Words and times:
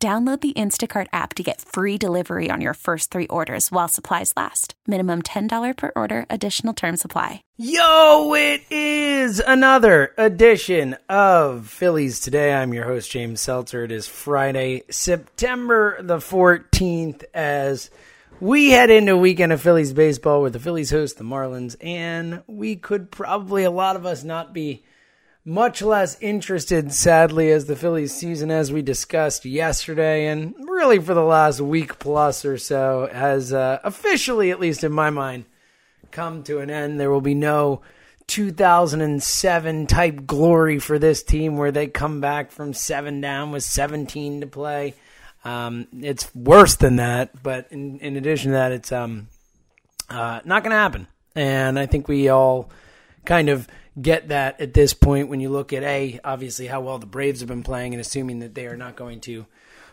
Download 0.00 0.40
the 0.40 0.52
Instacart 0.52 1.08
app 1.12 1.34
to 1.34 1.42
get 1.42 1.60
free 1.60 1.98
delivery 1.98 2.52
on 2.52 2.60
your 2.60 2.74
first 2.74 3.10
three 3.10 3.26
orders 3.26 3.72
while 3.72 3.88
supplies 3.88 4.32
last. 4.36 4.74
Minimum 4.86 5.22
$10 5.22 5.76
per 5.76 5.90
order, 5.96 6.24
additional 6.30 6.72
term 6.72 6.96
supply. 6.96 7.42
Yo, 7.56 8.32
it 8.34 8.62
is 8.70 9.40
another 9.44 10.14
edition 10.16 10.96
of 11.08 11.68
Phillies 11.68 12.20
Today. 12.20 12.54
I'm 12.54 12.72
your 12.72 12.84
host, 12.84 13.10
James 13.10 13.40
Seltzer. 13.40 13.82
It 13.82 13.90
is 13.90 14.06
Friday, 14.06 14.84
September 14.88 16.00
the 16.00 16.18
14th, 16.18 17.24
as 17.34 17.90
we 18.38 18.70
head 18.70 18.90
into 18.90 19.16
weekend 19.16 19.52
of 19.52 19.60
Phillies 19.60 19.92
baseball 19.92 20.42
where 20.42 20.50
the 20.50 20.60
Phillies 20.60 20.92
host 20.92 21.18
the 21.18 21.24
Marlins, 21.24 21.74
and 21.80 22.44
we 22.46 22.76
could 22.76 23.10
probably, 23.10 23.64
a 23.64 23.70
lot 23.72 23.96
of 23.96 24.06
us, 24.06 24.22
not 24.22 24.54
be 24.54 24.84
much 25.48 25.80
less 25.80 26.20
interested, 26.20 26.92
sadly, 26.92 27.50
as 27.50 27.64
the 27.64 27.74
Phillies 27.74 28.12
season, 28.14 28.50
as 28.50 28.70
we 28.70 28.82
discussed 28.82 29.46
yesterday, 29.46 30.26
and 30.26 30.54
really 30.58 30.98
for 30.98 31.14
the 31.14 31.22
last 31.22 31.58
week 31.58 31.98
plus 31.98 32.44
or 32.44 32.58
so, 32.58 33.08
has 33.10 33.52
uh, 33.52 33.80
officially, 33.82 34.50
at 34.50 34.60
least 34.60 34.84
in 34.84 34.92
my 34.92 35.08
mind, 35.08 35.46
come 36.10 36.42
to 36.42 36.58
an 36.58 36.68
end. 36.68 37.00
There 37.00 37.10
will 37.10 37.22
be 37.22 37.34
no 37.34 37.80
2007 38.26 39.86
type 39.86 40.26
glory 40.26 40.78
for 40.78 40.98
this 40.98 41.22
team 41.22 41.56
where 41.56 41.72
they 41.72 41.86
come 41.86 42.20
back 42.20 42.50
from 42.50 42.74
seven 42.74 43.22
down 43.22 43.50
with 43.50 43.64
17 43.64 44.42
to 44.42 44.46
play. 44.46 44.94
Um, 45.46 45.88
it's 45.94 46.32
worse 46.34 46.76
than 46.76 46.96
that, 46.96 47.42
but 47.42 47.68
in, 47.70 48.00
in 48.00 48.16
addition 48.16 48.50
to 48.50 48.58
that, 48.58 48.72
it's 48.72 48.92
um, 48.92 49.28
uh, 50.10 50.40
not 50.44 50.62
going 50.62 50.72
to 50.72 50.76
happen. 50.76 51.08
And 51.34 51.78
I 51.78 51.86
think 51.86 52.06
we 52.06 52.28
all 52.28 52.68
kind 53.24 53.48
of 53.48 53.66
get 54.00 54.28
that 54.28 54.60
at 54.60 54.74
this 54.74 54.94
point 54.94 55.28
when 55.28 55.40
you 55.40 55.48
look 55.48 55.72
at 55.72 55.82
a 55.82 56.20
obviously 56.24 56.66
how 56.66 56.80
well 56.80 56.98
the 56.98 57.06
Braves 57.06 57.40
have 57.40 57.48
been 57.48 57.62
playing 57.62 57.94
and 57.94 58.00
assuming 58.00 58.40
that 58.40 58.54
they 58.54 58.66
are 58.66 58.76
not 58.76 58.96
going 58.96 59.20
to 59.22 59.46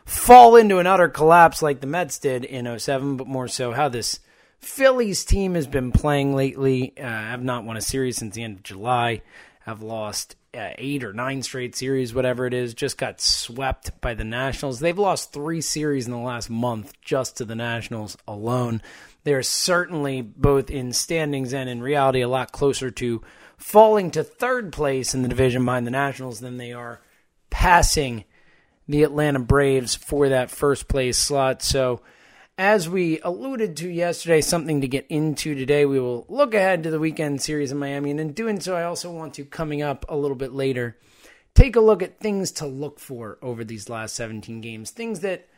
fall 0.05 0.55
into 0.55 0.77
an 0.77 0.87
utter 0.87 1.09
collapse 1.09 1.61
like 1.61 1.81
the 1.81 1.87
Mets 1.87 2.19
did 2.19 2.45
in 2.45 2.79
07, 2.79 3.17
but 3.17 3.27
more 3.27 3.47
so 3.47 3.71
how 3.71 3.89
this 3.89 4.19
Phillies 4.59 5.25
team 5.25 5.55
has 5.55 5.67
been 5.67 5.91
playing 5.91 6.35
lately. 6.35 6.93
Uh, 6.97 7.03
have 7.03 7.43
not 7.43 7.65
won 7.65 7.77
a 7.77 7.81
series 7.81 8.17
since 8.17 8.35
the 8.35 8.43
end 8.43 8.57
of 8.57 8.63
July. 8.63 9.21
Have 9.61 9.81
lost 9.81 10.35
uh, 10.55 10.69
eight 10.77 11.03
or 11.03 11.13
nine 11.13 11.43
straight 11.43 11.75
series, 11.75 12.13
whatever 12.13 12.45
it 12.45 12.53
is. 12.53 12.73
Just 12.73 12.97
got 12.97 13.21
swept 13.21 13.99
by 14.01 14.13
the 14.13 14.23
Nationals. 14.23 14.79
They've 14.79 14.97
lost 14.97 15.33
three 15.33 15.61
series 15.61 16.05
in 16.05 16.11
the 16.11 16.17
last 16.17 16.49
month 16.49 16.93
just 17.01 17.37
to 17.37 17.45
the 17.45 17.55
Nationals 17.55 18.17
alone. 18.27 18.81
They're 19.23 19.43
certainly 19.43 20.21
both 20.21 20.69
in 20.69 20.93
standings 20.93 21.53
and 21.53 21.69
in 21.69 21.81
reality 21.81 22.21
a 22.21 22.27
lot 22.27 22.51
closer 22.51 22.91
to 22.91 23.21
falling 23.57 24.11
to 24.11 24.23
third 24.23 24.71
place 24.71 25.13
in 25.13 25.21
the 25.21 25.29
division 25.29 25.65
behind 25.65 25.87
the 25.87 25.91
Nationals 25.91 26.39
than 26.39 26.57
they 26.57 26.73
are 26.73 27.01
passing 27.49 28.25
the 28.87 29.03
Atlanta 29.03 29.39
Braves 29.39 29.95
for 29.95 30.29
that 30.29 30.51
first 30.51 30.87
place 30.87 31.17
slot. 31.17 31.61
So, 31.61 32.01
as 32.57 32.87
we 32.87 33.19
alluded 33.19 33.75
to 33.77 33.89
yesterday, 33.89 34.39
something 34.39 34.79
to 34.81 34.87
get 34.87 35.05
into 35.09 35.55
today, 35.55 35.85
we 35.85 35.99
will 35.99 36.25
look 36.29 36.53
ahead 36.53 36.83
to 36.83 36.91
the 36.91 36.99
weekend 36.99 37.41
series 37.41 37.71
in 37.71 37.77
Miami. 37.77 38.11
And 38.11 38.19
in 38.19 38.31
doing 38.31 38.61
so, 38.61 38.75
I 38.75 38.83
also 38.83 39.11
want 39.11 39.33
to, 39.33 39.43
coming 39.43 39.81
up 39.81 40.05
a 40.07 40.15
little 40.15 40.37
bit 40.37 40.53
later, 40.53 40.97
take 41.53 41.75
a 41.75 41.81
look 41.81 42.01
at 42.01 42.19
things 42.19 42.51
to 42.53 42.65
look 42.65 42.99
for 42.99 43.37
over 43.41 43.65
these 43.65 43.89
last 43.89 44.15
17 44.15 44.61
games, 44.61 44.91
things 44.91 45.19
that 45.19 45.49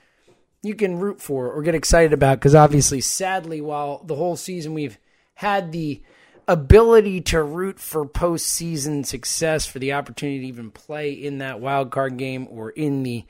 you 0.63 0.73
can 0.73 0.97
root 0.97 1.21
for 1.21 1.51
or 1.51 1.61
get 1.61 1.75
excited 1.75 2.13
about. 2.13 2.39
Because 2.39 2.55
obviously, 2.55 3.01
sadly, 3.01 3.61
while 3.61 4.01
the 4.03 4.15
whole 4.15 4.35
season 4.35 4.73
we've 4.73 4.97
had 5.35 5.71
the 5.71 6.01
ability 6.47 7.21
to 7.21 7.43
root 7.43 7.79
for 7.79 8.05
postseason 8.05 9.05
success, 9.05 9.65
for 9.65 9.79
the 9.79 9.93
opportunity 9.93 10.39
to 10.39 10.47
even 10.47 10.71
play 10.71 11.11
in 11.11 11.39
that 11.39 11.59
wild 11.59 11.91
card 11.91 12.17
game 12.17 12.47
or 12.49 12.69
in 12.69 13.03
the 13.03 13.25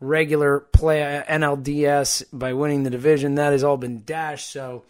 regular 0.00 0.60
play 0.60 1.22
NLDS 1.28 2.24
by 2.32 2.52
winning 2.52 2.82
the 2.82 2.90
division, 2.90 3.36
that 3.36 3.52
has 3.52 3.64
all 3.64 3.76
been 3.76 4.02
dashed. 4.04 4.50
So, 4.50 4.84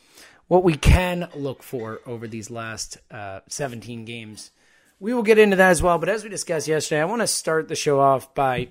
what 0.49 0.65
we 0.65 0.75
can 0.75 1.29
look 1.35 1.63
for 1.63 2.01
over 2.05 2.29
these 2.29 2.51
last 2.51 2.99
uh, 3.11 3.41
17 3.49 4.05
games, 4.05 4.51
we 5.01 5.15
will 5.15 5.23
get 5.23 5.39
into 5.39 5.57
that 5.57 5.71
as 5.71 5.83
well. 5.83 5.99
But 5.99 6.11
as 6.11 6.25
we 6.25 6.31
discussed 6.31 6.69
yesterday, 6.69 7.01
I 7.01 7.07
want 7.07 7.23
to 7.23 7.27
start 7.27 7.69
the 7.69 7.75
show 7.75 8.01
off 8.01 8.35
by 8.35 8.69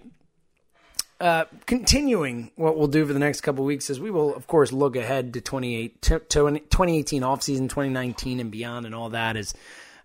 uh, 1.22 1.46
continuing 1.68 2.50
what 2.56 2.78
we'll 2.78 2.88
do 2.88 3.06
for 3.06 3.14
the 3.14 3.20
next 3.20 3.42
couple 3.42 3.64
weeks 3.64 3.92
is 3.92 4.00
we 4.00 4.10
will, 4.10 4.34
of 4.34 4.48
course, 4.48 4.72
look 4.72 4.96
ahead 4.96 5.36
to 5.36 5.42
28, 5.42 6.02
2018 6.02 7.22
offseason, 7.22 7.70
2019 7.70 8.40
and 8.40 8.50
beyond, 8.50 8.88
and 8.88 8.96
all 8.96 9.10
that. 9.10 9.38
Is 9.38 9.54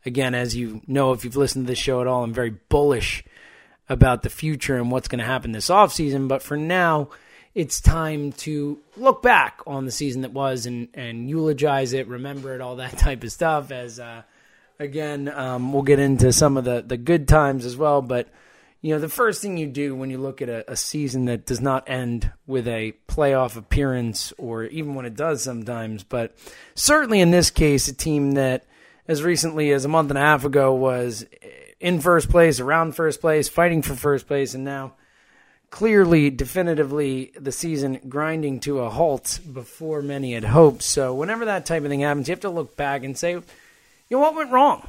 again, 0.04 0.34
as 0.34 0.54
you 0.54 0.82
know, 0.86 1.12
if 1.12 1.24
you've 1.24 1.36
listened 1.36 1.66
to 1.66 1.70
this 1.70 1.78
show 1.78 2.02
at 2.02 2.06
all, 2.06 2.22
I'm 2.22 2.34
very 2.34 2.50
bullish 2.50 3.24
about 3.88 4.24
the 4.24 4.28
future 4.28 4.76
and 4.76 4.90
what's 4.90 5.08
going 5.08 5.20
to 5.20 5.24
happen 5.24 5.52
this 5.52 5.70
offseason. 5.70 6.28
But 6.28 6.42
for 6.42 6.58
now, 6.58 7.08
it's 7.54 7.80
time 7.80 8.32
to 8.32 8.78
look 8.98 9.22
back 9.22 9.60
on 9.66 9.86
the 9.86 9.90
season 9.90 10.20
that 10.20 10.32
was 10.32 10.66
and, 10.66 10.88
and 10.92 11.30
eulogize 11.30 11.94
it, 11.94 12.08
remember 12.08 12.54
it, 12.54 12.60
all 12.60 12.76
that 12.76 12.98
type 12.98 13.24
of 13.24 13.32
stuff. 13.32 13.70
As 13.70 13.98
uh, 13.98 14.20
again, 14.78 15.28
um, 15.28 15.72
we'll 15.72 15.82
get 15.82 15.98
into 15.98 16.30
some 16.30 16.58
of 16.58 16.64
the, 16.64 16.84
the 16.86 16.98
good 16.98 17.26
times 17.26 17.64
as 17.64 17.74
well. 17.74 18.02
But 18.02 18.28
you 18.82 18.94
know, 18.94 19.00
the 19.00 19.08
first 19.08 19.42
thing 19.42 19.56
you 19.56 19.66
do 19.66 19.94
when 19.94 20.10
you 20.10 20.18
look 20.18 20.42
at 20.42 20.48
a, 20.48 20.70
a, 20.70 20.76
season 20.76 21.24
that 21.24 21.46
does 21.46 21.60
not 21.60 21.88
end 21.88 22.30
with 22.46 22.68
a 22.68 22.94
playoff 23.08 23.56
appearance, 23.56 24.32
or 24.38 24.64
even 24.64 24.94
when 24.94 25.06
it 25.06 25.16
does 25.16 25.42
sometimes, 25.42 26.02
but 26.04 26.36
certainly 26.74 27.20
in 27.20 27.30
this 27.30 27.50
case, 27.50 27.88
a 27.88 27.94
team 27.94 28.32
that 28.32 28.64
as 29.08 29.22
recently 29.22 29.72
as 29.72 29.84
a 29.84 29.88
month 29.88 30.10
and 30.10 30.18
a 30.18 30.22
half 30.22 30.44
ago 30.44 30.74
was 30.74 31.24
in 31.80 32.00
first 32.00 32.28
place, 32.28 32.60
around 32.60 32.94
first 32.94 33.20
place, 33.20 33.48
fighting 33.48 33.82
for 33.82 33.94
first 33.94 34.26
place, 34.26 34.54
and 34.54 34.64
now 34.64 34.94
clearly, 35.70 36.30
definitively, 36.30 37.32
the 37.38 37.52
season 37.52 38.00
grinding 38.08 38.60
to 38.60 38.80
a 38.80 38.90
halt 38.90 39.40
before 39.52 40.02
many 40.02 40.32
had 40.34 40.44
hoped. 40.44 40.82
So, 40.82 41.14
whenever 41.14 41.44
that 41.46 41.66
type 41.66 41.82
of 41.82 41.90
thing 41.90 42.00
happens, 42.00 42.28
you 42.28 42.32
have 42.32 42.40
to 42.40 42.50
look 42.50 42.76
back 42.76 43.04
and 43.04 43.16
say, 43.16 43.32
you 43.32 43.42
know, 44.10 44.20
what 44.20 44.34
went 44.34 44.52
wrong? 44.52 44.86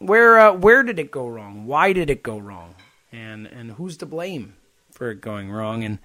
Where 0.00 0.38
uh, 0.38 0.52
where 0.52 0.82
did 0.82 0.98
it 0.98 1.10
go 1.10 1.26
wrong? 1.26 1.66
Why 1.66 1.92
did 1.92 2.10
it 2.10 2.22
go 2.22 2.38
wrong? 2.38 2.74
And 3.12 3.46
and 3.46 3.72
who's 3.72 3.96
to 3.98 4.06
blame 4.06 4.56
for 4.90 5.10
it 5.10 5.20
going 5.20 5.50
wrong? 5.50 5.84
And 5.84 5.98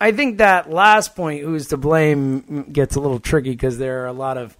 I 0.00 0.12
think 0.12 0.38
that 0.38 0.70
last 0.70 1.14
point, 1.14 1.42
who's 1.42 1.68
to 1.68 1.76
blame, 1.76 2.42
mm, 2.42 2.72
gets 2.72 2.96
a 2.96 3.00
little 3.00 3.20
tricky 3.20 3.50
because 3.50 3.78
there 3.78 4.02
are 4.02 4.06
a 4.06 4.12
lot 4.12 4.38
of 4.38 4.56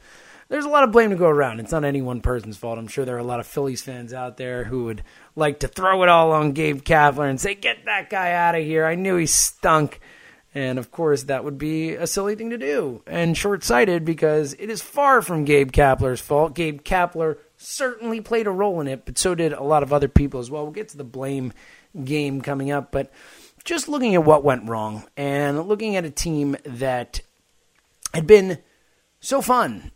there's 0.49 0.65
a 0.65 0.71
lot 0.71 0.85
of 0.85 0.93
blame 0.93 1.11
to 1.11 1.17
go 1.17 1.29
around. 1.29 1.61
It's 1.61 1.73
not 1.73 1.85
any 1.85 2.01
one 2.01 2.21
person's 2.21 2.57
fault. 2.57 2.79
I'm 2.79 2.89
sure 2.89 3.05
there 3.05 3.17
are 3.17 3.21
a 3.21 3.25
lot 3.25 3.41
of 3.41 3.47
Phillies 3.47 3.83
fans 3.83 4.13
out 4.13 4.37
there 4.37 4.65
who 4.65 4.85
would 4.85 5.03
like 5.37 5.61
to 5.61 5.69
throw 5.69 6.03
it 6.03 6.09
all 6.09 6.33
on 6.33 6.53
Gabe 6.53 6.83
Kapler 6.83 7.29
and 7.29 7.41
say, 7.41 7.55
"Get 7.55 7.85
that 7.85 8.11
guy 8.11 8.33
out 8.33 8.55
of 8.55 8.65
here! 8.65 8.85
I 8.85 8.95
knew 8.95 9.17
he 9.17 9.27
stunk." 9.27 10.01
And 10.55 10.79
of 10.79 10.91
course, 10.91 11.25
that 11.25 11.45
would 11.45 11.59
be 11.59 11.95
a 11.95 12.07
silly 12.07 12.35
thing 12.35 12.51
to 12.51 12.59
do 12.59 13.03
and 13.07 13.37
short 13.37 13.63
sighted 13.63 14.05
because 14.05 14.55
it 14.59 14.71
is 14.71 14.81
far 14.81 15.21
from 15.21 15.45
Gabe 15.45 15.71
Kapler's 15.71 16.21
fault. 16.21 16.55
Gabe 16.55 16.83
Kapler 16.83 17.37
certainly 17.59 18.21
played 18.21 18.47
a 18.47 18.51
role 18.51 18.81
in 18.81 18.89
it, 18.89 19.05
but 19.05 19.19
so 19.19 19.35
did 19.35 19.53
a 19.53 19.63
lot 19.63 19.83
of 19.83 19.93
other 19.93 20.09
people 20.09 20.41
as 20.41 20.51
well. 20.51 20.63
We'll 20.63 20.73
get 20.73 20.89
to 20.89 20.97
the 20.97 21.05
blame 21.05 21.53
game 22.05 22.41
coming 22.41 22.71
up. 22.71 22.93
But 22.93 23.13
just 23.65 23.89
looking 23.89 24.15
at 24.15 24.25
what 24.25 24.45
went 24.45 24.69
wrong 24.69 25.05
and 25.17 25.63
looking 25.69 25.97
at 25.97 26.05
a 26.05 26.11
team 26.11 26.57
that 26.65 27.21
had 28.15 28.27
been 28.27 28.59
so 29.21 29.43
fun 29.43 29.91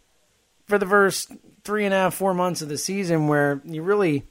for 0.67 0.79
the 0.79 0.87
first 0.87 1.33
three 1.65 1.85
and 1.85 1.95
a 1.95 1.99
half, 1.99 2.15
four 2.15 2.35
months 2.35 2.63
of 2.63 2.69
the 2.69 2.79
season, 2.79 3.29
where 3.29 3.63
you 3.65 3.83
really 3.83 4.25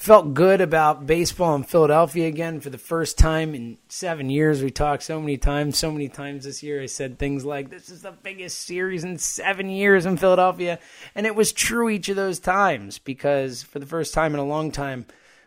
felt 0.00 0.32
good 0.32 0.62
about 0.62 1.06
baseball 1.06 1.54
in 1.54 1.62
Philadelphia 1.62 2.26
again 2.26 2.58
for 2.58 2.70
the 2.70 2.78
first 2.78 3.18
time 3.18 3.54
in 3.54 3.76
seven 3.88 4.30
years. 4.30 4.62
We 4.62 4.70
talked 4.70 5.02
so 5.02 5.20
many 5.20 5.36
times, 5.36 5.76
so 5.76 5.90
many 5.90 6.08
times 6.08 6.44
this 6.44 6.62
year. 6.62 6.80
I 6.80 6.86
said 6.86 7.18
things 7.18 7.44
like, 7.44 7.68
This 7.68 7.90
is 7.90 8.00
the 8.00 8.12
biggest 8.12 8.62
series 8.62 9.04
in 9.04 9.18
seven 9.18 9.68
years 9.68 10.06
in 10.06 10.16
Philadelphia. 10.16 10.78
And 11.14 11.26
it 11.26 11.34
was 11.34 11.52
true 11.52 11.90
each 11.90 12.08
of 12.08 12.16
those 12.16 12.38
times 12.38 12.98
because 12.98 13.62
for 13.62 13.78
the 13.78 13.84
first 13.84 14.14
time 14.14 14.32
in 14.32 14.40
a 14.40 14.44
long 14.44 14.72
time, 14.72 15.04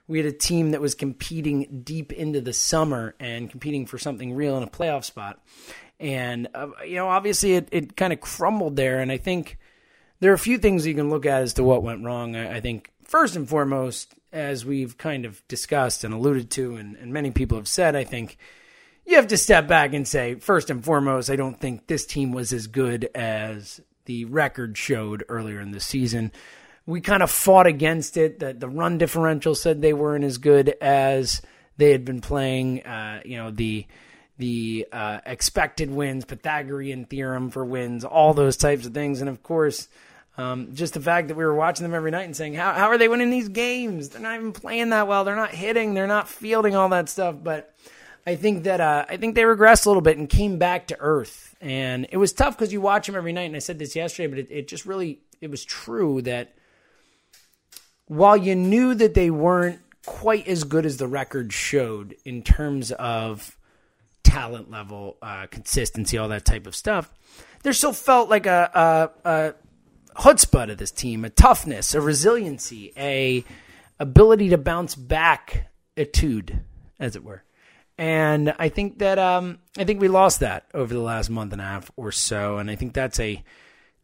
we 0.07 0.17
had 0.17 0.27
a 0.27 0.31
team 0.31 0.71
that 0.71 0.81
was 0.81 0.95
competing 0.95 1.81
deep 1.83 2.11
into 2.11 2.41
the 2.41 2.53
summer 2.53 3.15
and 3.19 3.49
competing 3.49 3.85
for 3.85 3.97
something 3.97 4.33
real 4.33 4.57
in 4.57 4.63
a 4.63 4.67
playoff 4.67 5.03
spot. 5.05 5.41
And, 5.99 6.47
uh, 6.53 6.67
you 6.85 6.95
know, 6.95 7.07
obviously 7.07 7.53
it, 7.53 7.69
it 7.71 7.95
kind 7.95 8.11
of 8.11 8.19
crumbled 8.19 8.75
there. 8.75 8.99
And 8.99 9.11
I 9.11 9.17
think 9.17 9.57
there 10.19 10.31
are 10.31 10.35
a 10.35 10.39
few 10.39 10.57
things 10.57 10.85
you 10.85 10.95
can 10.95 11.09
look 11.09 11.25
at 11.25 11.41
as 11.41 11.53
to 11.53 11.63
what 11.63 11.83
went 11.83 12.03
wrong. 12.03 12.35
I, 12.35 12.57
I 12.57 12.59
think, 12.59 12.91
first 13.05 13.35
and 13.35 13.47
foremost, 13.47 14.13
as 14.31 14.65
we've 14.65 14.97
kind 14.97 15.25
of 15.25 15.47
discussed 15.47 16.03
and 16.03 16.13
alluded 16.13 16.49
to, 16.51 16.75
and, 16.75 16.95
and 16.97 17.13
many 17.13 17.31
people 17.31 17.57
have 17.57 17.67
said, 17.67 17.95
I 17.95 18.03
think 18.03 18.37
you 19.05 19.15
have 19.15 19.27
to 19.27 19.37
step 19.37 19.67
back 19.67 19.93
and 19.93 20.07
say, 20.07 20.35
first 20.35 20.69
and 20.69 20.83
foremost, 20.83 21.29
I 21.29 21.35
don't 21.35 21.59
think 21.59 21.87
this 21.87 22.05
team 22.05 22.31
was 22.31 22.51
as 22.51 22.67
good 22.67 23.09
as 23.13 23.79
the 24.05 24.25
record 24.25 24.77
showed 24.77 25.23
earlier 25.29 25.59
in 25.61 25.71
the 25.71 25.79
season. 25.79 26.31
We 26.85 27.01
kind 27.01 27.23
of 27.23 27.31
fought 27.31 27.67
against 27.67 28.17
it. 28.17 28.39
That 28.39 28.59
the 28.59 28.67
run 28.67 28.97
differential 28.97 29.55
said 29.55 29.81
they 29.81 29.93
weren't 29.93 30.23
as 30.23 30.37
good 30.37 30.75
as 30.81 31.41
they 31.77 31.91
had 31.91 32.05
been 32.05 32.21
playing. 32.21 32.85
Uh, 32.85 33.21
you 33.23 33.37
know 33.37 33.51
the 33.51 33.85
the 34.37 34.87
uh, 34.91 35.19
expected 35.25 35.91
wins, 35.91 36.25
Pythagorean 36.25 37.05
theorem 37.05 37.51
for 37.51 37.63
wins, 37.63 38.03
all 38.03 38.33
those 38.33 38.57
types 38.57 38.85
of 38.85 38.93
things, 38.93 39.21
and 39.21 39.29
of 39.29 39.43
course. 39.43 39.87
Um, 40.35 40.73
just 40.73 40.95
the 40.95 40.99
fact 40.99 41.27
that 41.27 41.37
we 41.37 41.45
were 41.45 41.53
watching 41.53 41.83
them 41.83 41.93
every 41.93 42.09
night 42.09 42.23
and 42.23 42.35
saying, 42.35 42.55
how, 42.55 42.73
how 42.73 42.87
are 42.87 42.97
they 42.97 43.07
winning 43.07 43.29
these 43.29 43.49
games? 43.49 44.09
They're 44.09 44.21
not 44.21 44.33
even 44.33 44.51
playing 44.51 44.89
that 44.89 45.07
well. 45.07 45.23
They're 45.23 45.35
not 45.35 45.51
hitting. 45.51 45.93
They're 45.93 46.07
not 46.07 46.27
fielding 46.27 46.75
all 46.75 46.89
that 46.89 47.07
stuff. 47.07 47.35
But 47.43 47.71
I 48.25 48.35
think 48.35 48.63
that 48.63 48.81
uh, 48.81 49.05
I 49.07 49.17
think 49.17 49.35
they 49.35 49.43
regressed 49.43 49.85
a 49.85 49.89
little 49.89 50.01
bit 50.01 50.17
and 50.17 50.27
came 50.27 50.57
back 50.57 50.87
to 50.87 50.97
earth. 50.99 51.55
And 51.61 52.07
it 52.09 52.17
was 52.17 52.33
tough 52.33 52.57
because 52.57 52.73
you 52.73 52.81
watch 52.81 53.05
them 53.05 53.15
every 53.15 53.31
night. 53.31 53.43
And 53.43 53.55
I 53.55 53.59
said 53.59 53.77
this 53.77 53.95
yesterday, 53.95 54.27
but 54.27 54.39
it, 54.39 54.47
it 54.49 54.67
just 54.67 54.87
really 54.87 55.19
it 55.39 55.51
was 55.51 55.63
true 55.63 56.21
that 56.23 56.55
while 58.07 58.37
you 58.37 58.55
knew 58.55 58.93
that 58.95 59.13
they 59.13 59.29
weren't 59.29 59.79
quite 60.05 60.47
as 60.47 60.63
good 60.63 60.85
as 60.85 60.97
the 60.97 61.07
record 61.07 61.53
showed 61.53 62.15
in 62.25 62.43
terms 62.43 62.91
of 62.91 63.57
talent 64.23 64.69
level, 64.69 65.17
uh, 65.21 65.47
consistency, 65.47 66.17
all 66.17 66.29
that 66.29 66.45
type 66.45 66.67
of 66.67 66.75
stuff, 66.75 67.13
there 67.63 67.73
still 67.73 67.93
felt 67.93 68.29
like 68.29 68.45
a, 68.45 69.11
a, 69.25 69.29
a 69.29 69.53
chutzpah 70.15 70.67
to 70.67 70.75
this 70.75 70.91
team, 70.91 71.23
a 71.23 71.29
toughness, 71.29 71.93
a 71.93 72.01
resiliency, 72.01 72.93
a 72.97 73.43
ability 73.99 74.49
to 74.49 74.57
bounce 74.57 74.95
back, 74.95 75.71
etude, 75.95 76.59
as 76.99 77.15
it 77.15 77.23
were. 77.23 77.43
And 77.97 78.53
I 78.57 78.69
think 78.69 78.99
that 78.99 79.19
um, 79.19 79.59
I 79.77 79.83
think 79.83 80.01
we 80.01 80.07
lost 80.07 80.39
that 80.39 80.65
over 80.73 80.93
the 80.93 80.99
last 80.99 81.29
month 81.29 81.53
and 81.53 81.61
a 81.61 81.65
half 81.65 81.91
or 81.95 82.11
so, 82.11 82.57
and 82.57 82.69
I 82.69 82.75
think 82.75 82.93
that's 82.93 83.19
a 83.19 83.43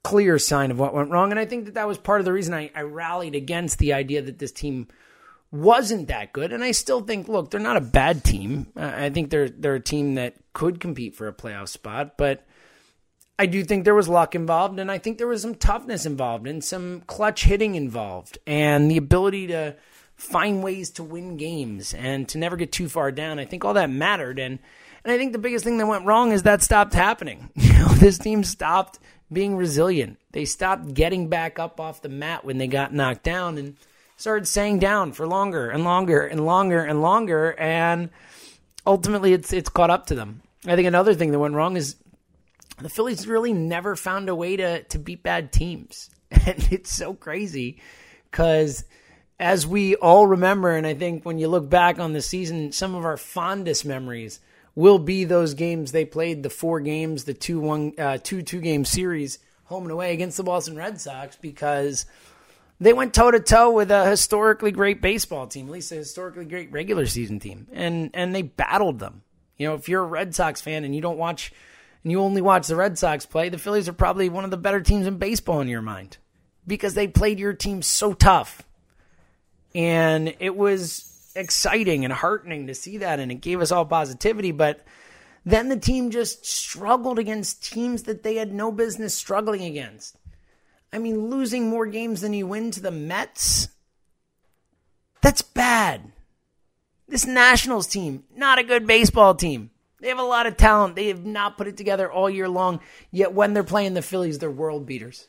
clear 0.03 0.39
sign 0.39 0.71
of 0.71 0.79
what 0.79 0.93
went 0.93 1.11
wrong. 1.11 1.31
And 1.31 1.39
I 1.39 1.45
think 1.45 1.65
that 1.65 1.73
that 1.75 1.87
was 1.87 1.97
part 1.97 2.21
of 2.21 2.25
the 2.25 2.33
reason 2.33 2.53
I, 2.53 2.71
I 2.75 2.81
rallied 2.81 3.35
against 3.35 3.79
the 3.79 3.93
idea 3.93 4.21
that 4.21 4.39
this 4.39 4.51
team 4.51 4.87
wasn't 5.51 6.07
that 6.07 6.33
good. 6.33 6.53
And 6.53 6.63
I 6.63 6.71
still 6.71 7.01
think, 7.01 7.27
look, 7.27 7.49
they're 7.49 7.59
not 7.59 7.77
a 7.77 7.81
bad 7.81 8.23
team. 8.23 8.67
I 8.75 9.09
think 9.09 9.29
they're 9.29 9.49
they're 9.49 9.75
a 9.75 9.79
team 9.79 10.15
that 10.15 10.35
could 10.53 10.79
compete 10.79 11.15
for 11.15 11.27
a 11.27 11.33
playoff 11.33 11.69
spot, 11.69 12.17
but 12.17 12.45
I 13.37 13.45
do 13.45 13.63
think 13.63 13.85
there 13.85 13.95
was 13.95 14.09
luck 14.09 14.35
involved, 14.35 14.79
and 14.79 14.91
I 14.91 14.97
think 14.97 15.17
there 15.17 15.27
was 15.27 15.41
some 15.41 15.55
toughness 15.55 16.05
involved, 16.05 16.45
and 16.45 16.61
some 16.61 17.03
clutch 17.07 17.45
hitting 17.45 17.75
involved, 17.75 18.37
and 18.45 18.91
the 18.91 18.97
ability 18.97 19.47
to 19.47 19.77
find 20.19 20.61
ways 20.61 20.89
to 20.91 21.03
win 21.03 21.37
games 21.37 21.93
and 21.93 22.27
to 22.27 22.37
never 22.37 22.57
get 22.57 22.73
too 22.73 22.89
far 22.89 23.11
down. 23.11 23.39
I 23.39 23.45
think 23.45 23.63
all 23.63 23.73
that 23.75 23.89
mattered 23.89 24.37
and 24.37 24.59
and 25.01 25.13
I 25.13 25.17
think 25.17 25.31
the 25.31 25.39
biggest 25.39 25.63
thing 25.63 25.77
that 25.77 25.87
went 25.87 26.05
wrong 26.05 26.33
is 26.33 26.43
that 26.43 26.61
stopped 26.61 26.93
happening. 26.93 27.49
You 27.79 27.85
know, 27.85 27.87
this 27.93 28.17
team 28.17 28.43
stopped 28.43 28.99
being 29.31 29.55
resilient. 29.55 30.17
They 30.31 30.45
stopped 30.45 30.93
getting 30.93 31.27
back 31.27 31.59
up 31.59 31.79
off 31.79 32.01
the 32.01 32.09
mat 32.09 32.43
when 32.43 32.57
they 32.57 32.67
got 32.67 32.93
knocked 32.93 33.23
down 33.23 33.57
and 33.57 33.75
started 34.17 34.47
staying 34.47 34.79
down 34.79 35.13
for 35.13 35.27
longer 35.27 35.69
and 35.69 35.83
longer 35.83 36.25
and 36.25 36.45
longer 36.45 36.83
and 36.83 37.01
longer 37.01 37.55
and 37.57 38.09
ultimately 38.85 39.33
it's 39.33 39.53
it's 39.53 39.69
caught 39.69 39.89
up 39.89 40.07
to 40.07 40.15
them. 40.15 40.41
I 40.65 40.75
think 40.75 40.87
another 40.87 41.13
thing 41.13 41.31
that 41.31 41.39
went 41.39 41.55
wrong 41.55 41.77
is 41.77 41.95
the 42.79 42.89
Phillies 42.89 43.27
really 43.27 43.53
never 43.53 43.95
found 43.95 44.29
a 44.29 44.35
way 44.35 44.57
to 44.57 44.83
to 44.83 44.99
beat 44.99 45.23
bad 45.23 45.51
teams. 45.51 46.09
And 46.31 46.67
it's 46.71 46.91
so 46.91 47.15
crazy 47.15 47.81
cuz 48.31 48.83
as 49.39 49.65
we 49.65 49.95
all 49.95 50.27
remember, 50.27 50.71
and 50.71 50.85
I 50.85 50.93
think 50.93 51.25
when 51.25 51.39
you 51.39 51.47
look 51.47 51.69
back 51.69 51.97
on 51.97 52.11
the 52.11 52.21
season, 52.21 52.71
some 52.73 52.93
of 52.93 53.05
our 53.05 53.17
fondest 53.17 53.85
memories 53.85 54.41
will 54.75 54.99
be 54.99 55.23
those 55.23 55.53
games 55.53 55.91
they 55.91 56.05
played 56.05 56.43
the 56.43 56.49
four 56.49 56.79
games, 56.79 57.23
the 57.23 57.33
two 57.33 57.59
one 57.59 57.93
uh, 57.97 58.17
two 58.21 58.41
two 58.41 58.61
game 58.61 58.85
series 58.85 59.39
home 59.65 59.83
and 59.83 59.91
away 59.91 60.13
against 60.13 60.37
the 60.37 60.43
Boston 60.43 60.75
Red 60.75 60.99
Sox 60.99 61.35
because 61.35 62.05
they 62.79 62.93
went 62.93 63.13
toe 63.13 63.31
to 63.31 63.39
toe 63.39 63.71
with 63.71 63.91
a 63.91 64.09
historically 64.09 64.71
great 64.71 65.01
baseball 65.01 65.47
team, 65.47 65.67
at 65.67 65.71
least 65.71 65.91
a 65.91 65.95
historically 65.95 66.45
great 66.45 66.71
regular 66.71 67.05
season 67.05 67.39
team, 67.39 67.67
and 67.71 68.11
and 68.13 68.33
they 68.33 68.41
battled 68.41 68.99
them. 68.99 69.23
You 69.57 69.67
know, 69.67 69.75
if 69.75 69.89
you're 69.89 70.03
a 70.03 70.07
Red 70.07 70.33
Sox 70.33 70.61
fan 70.61 70.83
and 70.83 70.95
you 70.95 71.01
don't 71.01 71.17
watch 71.17 71.51
and 72.03 72.11
you 72.11 72.21
only 72.21 72.41
watch 72.41 72.67
the 72.67 72.75
Red 72.75 72.97
Sox 72.97 73.25
play, 73.25 73.49
the 73.49 73.57
Phillies 73.57 73.89
are 73.89 73.93
probably 73.93 74.29
one 74.29 74.45
of 74.45 74.51
the 74.51 74.57
better 74.57 74.79
teams 74.79 75.05
in 75.05 75.17
baseball 75.17 75.59
in 75.59 75.67
your 75.67 75.81
mind 75.81 76.17
because 76.65 76.93
they 76.93 77.07
played 77.07 77.39
your 77.39 77.53
team 77.53 77.81
so 77.81 78.13
tough 78.13 78.63
and 79.75 80.35
it 80.39 80.55
was 80.55 81.08
exciting 81.35 82.03
and 82.03 82.13
heartening 82.13 82.67
to 82.67 82.73
see 82.73 82.97
that, 82.97 83.19
and 83.19 83.31
it 83.31 83.41
gave 83.41 83.61
us 83.61 83.71
all 83.71 83.85
positivity. 83.85 84.51
But 84.51 84.85
then 85.45 85.69
the 85.69 85.79
team 85.79 86.11
just 86.11 86.45
struggled 86.45 87.19
against 87.19 87.63
teams 87.63 88.03
that 88.03 88.23
they 88.23 88.35
had 88.35 88.53
no 88.53 88.71
business 88.71 89.15
struggling 89.15 89.63
against. 89.63 90.17
I 90.91 90.97
mean, 90.97 91.29
losing 91.29 91.69
more 91.69 91.85
games 91.85 92.21
than 92.21 92.33
you 92.33 92.47
win 92.47 92.71
to 92.71 92.81
the 92.81 92.91
Mets, 92.91 93.69
that's 95.21 95.41
bad. 95.41 96.11
This 97.07 97.25
Nationals 97.25 97.87
team, 97.87 98.23
not 98.35 98.59
a 98.59 98.63
good 98.63 98.85
baseball 98.85 99.35
team. 99.35 99.71
They 100.01 100.09
have 100.09 100.19
a 100.19 100.23
lot 100.23 100.45
of 100.45 100.57
talent. 100.57 100.95
They 100.95 101.07
have 101.07 101.25
not 101.25 101.57
put 101.57 101.67
it 101.67 101.75
together 101.75 102.11
all 102.11 102.29
year 102.29 102.47
long. 102.47 102.79
Yet 103.11 103.33
when 103.33 103.53
they're 103.53 103.63
playing 103.63 103.95
the 103.95 104.01
Phillies, 104.01 104.39
they're 104.39 104.49
world 104.49 104.85
beaters 104.85 105.27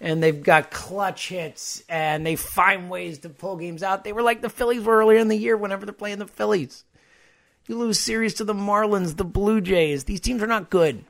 and 0.00 0.22
they've 0.22 0.42
got 0.42 0.70
clutch 0.70 1.28
hits 1.28 1.82
and 1.88 2.24
they 2.24 2.36
find 2.36 2.90
ways 2.90 3.18
to 3.20 3.28
pull 3.28 3.56
games 3.56 3.82
out. 3.82 4.04
They 4.04 4.12
were 4.12 4.22
like 4.22 4.40
the 4.40 4.48
Phillies 4.48 4.84
were 4.84 4.98
earlier 4.98 5.18
in 5.18 5.28
the 5.28 5.36
year 5.36 5.56
whenever 5.56 5.84
they're 5.84 5.92
playing 5.92 6.18
the 6.18 6.26
Phillies. 6.26 6.84
You 7.66 7.76
lose 7.76 7.98
series 7.98 8.34
to 8.34 8.44
the 8.44 8.54
Marlins, 8.54 9.16
the 9.16 9.24
Blue 9.24 9.60
Jays. 9.60 10.04
These 10.04 10.20
teams 10.20 10.42
are 10.42 10.46
not 10.46 10.70
good. 10.70 11.04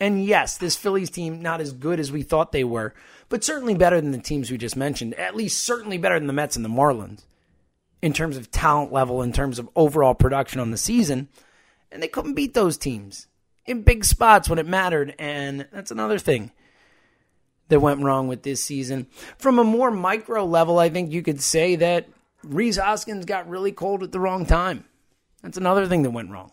And 0.00 0.24
yes, 0.24 0.56
this 0.56 0.76
Phillies 0.76 1.10
team 1.10 1.42
not 1.42 1.60
as 1.60 1.72
good 1.72 1.98
as 1.98 2.12
we 2.12 2.22
thought 2.22 2.52
they 2.52 2.64
were, 2.64 2.94
but 3.28 3.42
certainly 3.42 3.74
better 3.74 4.00
than 4.00 4.12
the 4.12 4.18
teams 4.18 4.50
we 4.50 4.56
just 4.56 4.76
mentioned. 4.76 5.14
At 5.14 5.36
least 5.36 5.64
certainly 5.64 5.98
better 5.98 6.18
than 6.18 6.28
the 6.28 6.32
Mets 6.32 6.56
and 6.56 6.64
the 6.64 6.70
Marlins 6.70 7.24
in 8.00 8.12
terms 8.12 8.36
of 8.36 8.50
talent 8.50 8.92
level, 8.92 9.22
in 9.22 9.32
terms 9.32 9.58
of 9.58 9.68
overall 9.74 10.14
production 10.14 10.60
on 10.60 10.70
the 10.70 10.76
season. 10.76 11.28
And 11.90 12.02
they 12.02 12.08
couldn't 12.08 12.34
beat 12.34 12.54
those 12.54 12.78
teams 12.78 13.26
in 13.66 13.82
big 13.82 14.04
spots 14.04 14.48
when 14.48 14.60
it 14.60 14.66
mattered. 14.66 15.16
And 15.18 15.66
that's 15.72 15.90
another 15.90 16.18
thing 16.18 16.52
that 17.68 17.80
went 17.80 18.02
wrong 18.02 18.28
with 18.28 18.42
this 18.42 18.62
season. 18.62 19.06
From 19.38 19.58
a 19.58 19.64
more 19.64 19.90
micro 19.90 20.44
level, 20.44 20.78
I 20.78 20.88
think 20.88 21.12
you 21.12 21.22
could 21.22 21.40
say 21.40 21.76
that 21.76 22.08
Rhys 22.42 22.76
Hoskins 22.76 23.24
got 23.24 23.48
really 23.48 23.72
cold 23.72 24.02
at 24.02 24.12
the 24.12 24.20
wrong 24.20 24.46
time. 24.46 24.84
That's 25.42 25.58
another 25.58 25.86
thing 25.86 26.02
that 26.02 26.10
went 26.10 26.30
wrong. 26.30 26.52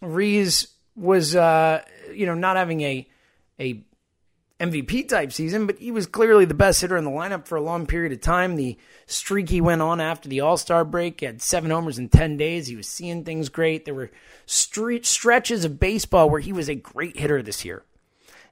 Rhys 0.00 0.68
was, 0.96 1.36
uh, 1.36 1.82
you 2.12 2.26
know, 2.26 2.34
not 2.34 2.56
having 2.56 2.80
a 2.80 3.06
a 3.58 3.84
MVP 4.60 5.08
type 5.08 5.32
season, 5.32 5.66
but 5.66 5.78
he 5.78 5.90
was 5.90 6.06
clearly 6.06 6.44
the 6.44 6.54
best 6.54 6.82
hitter 6.82 6.96
in 6.96 7.04
the 7.04 7.10
lineup 7.10 7.46
for 7.46 7.56
a 7.56 7.62
long 7.62 7.86
period 7.86 8.12
of 8.12 8.20
time. 8.20 8.56
The 8.56 8.76
streak 9.06 9.48
he 9.48 9.60
went 9.60 9.80
on 9.80 10.00
after 10.00 10.28
the 10.28 10.40
All 10.40 10.58
Star 10.58 10.84
break 10.84 11.20
he 11.20 11.26
had 11.26 11.40
seven 11.40 11.70
homers 11.70 11.98
in 11.98 12.10
10 12.10 12.36
days. 12.36 12.66
He 12.66 12.76
was 12.76 12.86
seeing 12.86 13.24
things 13.24 13.48
great. 13.48 13.86
There 13.86 13.94
were 13.94 14.10
street 14.44 15.06
stretches 15.06 15.64
of 15.64 15.80
baseball 15.80 16.28
where 16.28 16.40
he 16.40 16.52
was 16.52 16.68
a 16.68 16.74
great 16.74 17.18
hitter 17.18 17.42
this 17.42 17.64
year. 17.64 17.84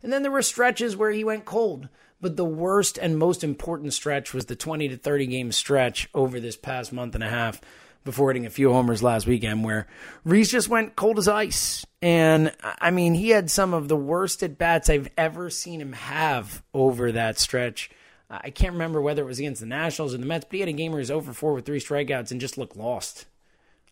And 0.03 0.13
then 0.13 0.23
there 0.23 0.31
were 0.31 0.43
stretches 0.43 0.97
where 0.97 1.11
he 1.11 1.25
went 1.25 1.45
cold. 1.45 1.89
But 2.21 2.37
the 2.37 2.45
worst 2.45 2.99
and 2.99 3.19
most 3.19 3.45
important 3.45 3.93
stretch 3.93 4.35
was 4.35 4.47
the 4.47 4.57
20 4.57 4.89
to 4.89 4.97
30 4.97 5.27
game 5.27 5.53
stretch 5.53 6.09
over 6.15 6.41
this 6.41 6.57
past 6.57 6.93
month 6.93 7.15
and 7.15 7.23
a 7.23 7.29
half 7.29 7.61
before 8.05 8.31
hitting 8.31 8.47
a 8.47 8.51
few 8.51 8.73
homers 8.73 9.03
last 9.03 9.27
weekend 9.27 9.65
where 9.65 9.87
Rhys 10.25 10.51
just 10.51 10.69
went 10.69 10.97
cold 10.97 11.19
as 11.19 11.29
ice. 11.29 11.85
And 12.01 12.53
I 12.63 12.91
mean, 12.91 13.15
he 13.15 13.31
had 13.31 13.51
some 13.51 13.75
of 13.75 13.89
the 13.89 13.97
worst 13.97 14.43
at 14.43 14.59
bats 14.59 14.89
I've 14.91 15.11
ever 15.17 15.51
seen 15.51 15.81
him 15.81 15.93
have 15.93 16.63
over 16.73 17.13
that 17.13 17.39
stretch. 17.39 17.91
I 18.31 18.51
can't 18.51 18.73
remember 18.73 19.01
whether 19.01 19.23
it 19.23 19.27
was 19.27 19.39
against 19.39 19.61
the 19.61 19.67
Nationals 19.67 20.15
or 20.15 20.19
the 20.19 20.27
Mets, 20.27 20.45
but 20.45 20.55
he 20.55 20.61
had 20.61 20.69
a 20.69 20.73
game 20.73 20.93
where 20.93 21.01
he 21.01 21.03
was 21.03 21.11
over 21.11 21.33
4 21.33 21.55
with 21.55 21.67
three 21.67 21.81
strikeouts 21.81 22.31
and 22.31 22.41
just 22.41 22.59
looked 22.59 22.77
lost. 22.77 23.27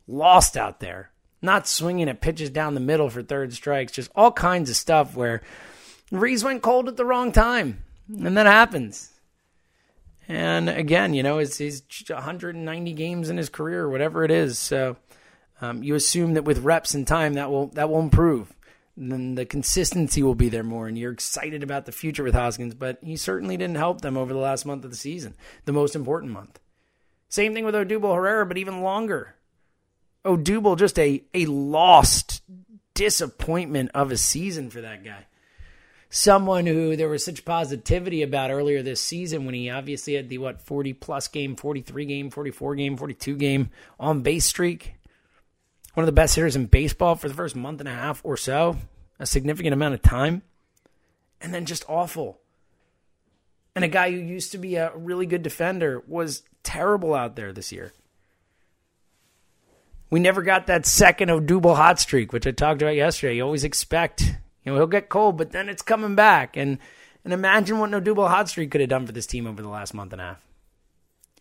Lost 0.06 0.56
out 0.56 0.80
there. 0.80 1.10
Not 1.42 1.66
swinging 1.66 2.08
at 2.08 2.20
pitches 2.20 2.50
down 2.50 2.74
the 2.74 2.80
middle 2.80 3.08
for 3.08 3.22
third 3.22 3.52
strikes, 3.52 3.92
just 3.92 4.10
all 4.14 4.32
kinds 4.32 4.68
of 4.68 4.76
stuff 4.76 5.14
where 5.14 5.42
Rhys 6.10 6.44
went 6.44 6.62
cold 6.62 6.88
at 6.88 6.96
the 6.96 7.04
wrong 7.04 7.32
time, 7.32 7.82
and 8.08 8.36
that 8.36 8.46
happens. 8.46 9.10
And 10.28 10.68
again, 10.68 11.14
you 11.14 11.22
know, 11.22 11.38
it's 11.38 11.58
he's 11.58 11.82
190 12.08 12.92
games 12.92 13.28
in 13.28 13.36
his 13.36 13.48
career, 13.48 13.88
whatever 13.88 14.24
it 14.24 14.30
is. 14.30 14.58
So 14.58 14.96
um, 15.60 15.82
you 15.82 15.94
assume 15.94 16.34
that 16.34 16.44
with 16.44 16.58
reps 16.58 16.94
and 16.94 17.06
time, 17.06 17.34
that 17.34 17.50
will 17.50 17.68
that 17.68 17.88
will 17.88 18.00
improve. 18.00 18.52
And 18.96 19.12
then 19.12 19.34
the 19.34 19.44
consistency 19.44 20.22
will 20.22 20.34
be 20.34 20.48
there 20.48 20.62
more, 20.62 20.88
and 20.88 20.96
you're 20.96 21.12
excited 21.12 21.62
about 21.62 21.84
the 21.84 21.92
future 21.92 22.22
with 22.22 22.34
Hoskins. 22.34 22.74
But 22.74 22.98
he 23.02 23.16
certainly 23.16 23.56
didn't 23.56 23.76
help 23.76 24.00
them 24.00 24.16
over 24.16 24.32
the 24.32 24.38
last 24.38 24.64
month 24.64 24.84
of 24.84 24.90
the 24.90 24.96
season, 24.96 25.34
the 25.64 25.72
most 25.72 25.94
important 25.94 26.32
month. 26.32 26.58
Same 27.28 27.54
thing 27.54 27.64
with 27.64 27.74
Odubel 27.74 28.14
Herrera, 28.14 28.46
but 28.46 28.58
even 28.58 28.82
longer. 28.82 29.34
Odubel 30.24 30.78
just 30.78 30.98
a 30.98 31.22
a 31.34 31.46
lost 31.46 32.42
disappointment 32.94 33.90
of 33.94 34.10
a 34.10 34.16
season 34.16 34.70
for 34.70 34.80
that 34.80 35.04
guy 35.04 35.26
someone 36.16 36.64
who 36.64 36.96
there 36.96 37.10
was 37.10 37.22
such 37.22 37.44
positivity 37.44 38.22
about 38.22 38.50
earlier 38.50 38.82
this 38.82 39.02
season 39.02 39.44
when 39.44 39.54
he 39.54 39.68
obviously 39.68 40.14
had 40.14 40.30
the 40.30 40.38
what 40.38 40.62
40 40.62 40.94
plus 40.94 41.28
game, 41.28 41.54
43 41.54 42.06
game, 42.06 42.30
44 42.30 42.74
game, 42.74 42.96
42 42.96 43.36
game 43.36 43.68
on 44.00 44.22
base 44.22 44.46
streak. 44.46 44.94
one 45.92 46.04
of 46.04 46.06
the 46.06 46.12
best 46.12 46.34
hitters 46.34 46.56
in 46.56 46.66
baseball 46.66 47.16
for 47.16 47.28
the 47.28 47.34
first 47.34 47.54
month 47.54 47.80
and 47.80 47.88
a 47.88 47.92
half 47.92 48.22
or 48.24 48.38
so, 48.38 48.78
a 49.18 49.26
significant 49.26 49.74
amount 49.74 49.92
of 49.92 50.00
time, 50.00 50.40
and 51.42 51.52
then 51.52 51.66
just 51.66 51.84
awful. 51.86 52.40
And 53.74 53.84
a 53.84 53.88
guy 53.88 54.10
who 54.10 54.16
used 54.16 54.52
to 54.52 54.58
be 54.58 54.76
a 54.76 54.96
really 54.96 55.26
good 55.26 55.42
defender 55.42 56.02
was 56.08 56.44
terrible 56.62 57.14
out 57.14 57.36
there 57.36 57.52
this 57.52 57.72
year. 57.72 57.92
We 60.08 60.20
never 60.20 60.40
got 60.40 60.68
that 60.68 60.86
second 60.86 61.28
Odubel 61.28 61.76
hot 61.76 62.00
streak, 62.00 62.32
which 62.32 62.46
I 62.46 62.52
talked 62.52 62.80
about 62.80 62.94
yesterday. 62.94 63.36
You 63.36 63.42
always 63.42 63.64
expect, 63.64 64.34
you 64.66 64.72
know, 64.72 64.78
he'll 64.78 64.88
get 64.88 65.08
cold, 65.08 65.38
but 65.38 65.52
then 65.52 65.68
it's 65.68 65.80
coming 65.80 66.16
back. 66.16 66.56
And 66.56 66.78
and 67.24 67.32
imagine 67.32 67.78
what 67.78 67.90
Odubel 67.90 68.28
hot 68.28 68.48
streak 68.48 68.70
could 68.70 68.80
have 68.80 68.90
done 68.90 69.06
for 69.06 69.12
this 69.12 69.26
team 69.26 69.46
over 69.46 69.62
the 69.62 69.68
last 69.68 69.94
month 69.94 70.12
and 70.12 70.20
a 70.20 70.24
half. 70.24 70.46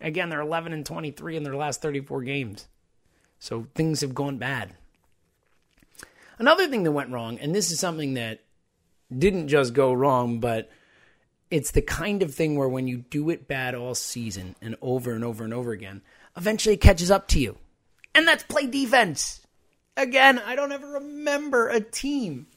Again, 0.01 0.29
they're 0.29 0.41
11 0.41 0.73
and 0.73 0.85
23 0.85 1.37
in 1.37 1.43
their 1.43 1.55
last 1.55 1.81
34 1.81 2.23
games. 2.23 2.67
So 3.39 3.67
things 3.75 4.01
have 4.01 4.15
gone 4.15 4.37
bad. 4.37 4.73
Another 6.37 6.67
thing 6.67 6.83
that 6.83 6.91
went 6.91 7.11
wrong, 7.11 7.37
and 7.39 7.53
this 7.53 7.71
is 7.71 7.79
something 7.79 8.15
that 8.15 8.41
didn't 9.15 9.47
just 9.47 9.73
go 9.73 9.93
wrong, 9.93 10.39
but 10.39 10.69
it's 11.51 11.71
the 11.71 11.81
kind 11.81 12.23
of 12.23 12.33
thing 12.33 12.57
where 12.57 12.67
when 12.67 12.87
you 12.87 12.97
do 12.97 13.29
it 13.29 13.47
bad 13.47 13.75
all 13.75 13.95
season 13.95 14.55
and 14.61 14.75
over 14.81 15.13
and 15.13 15.23
over 15.23 15.43
and 15.43 15.53
over 15.53 15.71
again, 15.71 16.01
eventually 16.35 16.75
it 16.75 16.81
catches 16.81 17.11
up 17.11 17.27
to 17.29 17.39
you. 17.39 17.57
And 18.13 18.27
that's 18.27 18.43
play 18.43 18.65
defense. 18.65 19.41
Again, 19.95 20.39
I 20.39 20.55
don't 20.55 20.71
ever 20.71 20.93
remember 20.93 21.69
a 21.69 21.79
team 21.79 22.47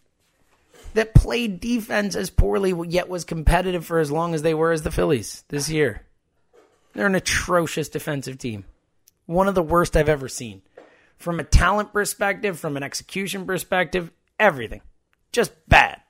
that 0.95 1.15
played 1.15 1.61
defense 1.61 2.17
as 2.17 2.31
poorly 2.31 2.75
yet 2.89 3.09
was 3.09 3.25
competitive 3.25 3.85
for 3.85 3.99
as 3.99 4.11
long 4.11 4.35
as 4.35 4.43
they 4.43 4.55
were 4.55 4.73
as 4.73 4.83
the 4.83 4.91
Phillies 4.91 5.45
this 5.49 5.71
year. 5.71 6.03
They're 6.95 7.07
an 7.07 7.15
atrocious 7.15 7.89
defensive 7.89 8.39
team. 8.39 8.65
One 9.27 9.49
of 9.49 9.55
the 9.55 9.63
worst 9.63 9.97
I've 9.97 10.09
ever 10.09 10.29
seen 10.29 10.63
from 11.19 11.41
a 11.41 11.45
talent 11.45 11.93
perspective, 11.93 12.59
from 12.59 12.77
an 12.77 12.83
execution 12.83 13.47
perspective, 13.47 14.11
everything. 14.39 14.81
Just 15.33 15.53
bad. 15.69 16.01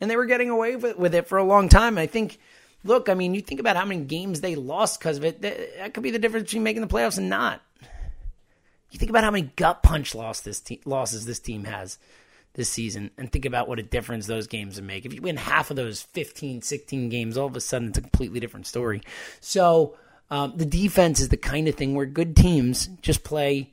And 0.00 0.10
they 0.10 0.16
were 0.16 0.26
getting 0.26 0.50
away 0.50 0.76
with, 0.76 1.14
it 1.14 1.26
for 1.26 1.38
a 1.38 1.44
long 1.44 1.68
time. 1.68 1.96
I 1.96 2.06
think, 2.06 2.38
look, 2.84 3.08
I 3.08 3.14
mean, 3.14 3.34
you 3.34 3.40
think 3.40 3.60
about 3.60 3.76
how 3.76 3.84
many 3.84 4.02
games 4.02 4.40
they 4.40 4.54
lost 4.54 5.00
because 5.00 5.16
of 5.16 5.24
it. 5.24 5.40
That, 5.42 5.94
could 5.94 6.02
be 6.02 6.10
the 6.10 6.18
difference 6.18 6.44
between 6.44 6.64
making 6.64 6.82
the 6.82 6.88
playoffs 6.88 7.18
and 7.18 7.30
not. 7.30 7.62
You 8.90 8.98
think 8.98 9.10
about 9.10 9.24
how 9.24 9.30
many 9.30 9.50
gut 9.56 9.82
punch 9.82 10.14
losses 10.14 10.60
this 11.24 11.40
team 11.40 11.64
has 11.64 11.98
this 12.56 12.68
season 12.68 13.10
and 13.16 13.30
think 13.30 13.44
about 13.44 13.68
what 13.68 13.78
a 13.78 13.82
difference 13.82 14.26
those 14.26 14.46
games 14.46 14.76
would 14.76 14.84
make. 14.84 15.06
If 15.06 15.14
you 15.14 15.22
win 15.22 15.36
half 15.36 15.70
of 15.70 15.76
those 15.76 16.02
15, 16.02 16.62
16 16.62 17.08
games, 17.08 17.36
all 17.36 17.46
of 17.46 17.56
a 17.56 17.60
sudden 17.60 17.88
it's 17.88 17.98
a 17.98 18.02
completely 18.02 18.40
different 18.40 18.66
story. 18.66 19.02
So, 19.40 19.96
um, 20.28 20.54
the 20.56 20.66
defense 20.66 21.20
is 21.20 21.28
the 21.28 21.36
kind 21.36 21.68
of 21.68 21.76
thing 21.76 21.94
where 21.94 22.06
good 22.06 22.34
teams 22.34 22.88
just 23.00 23.22
play 23.22 23.72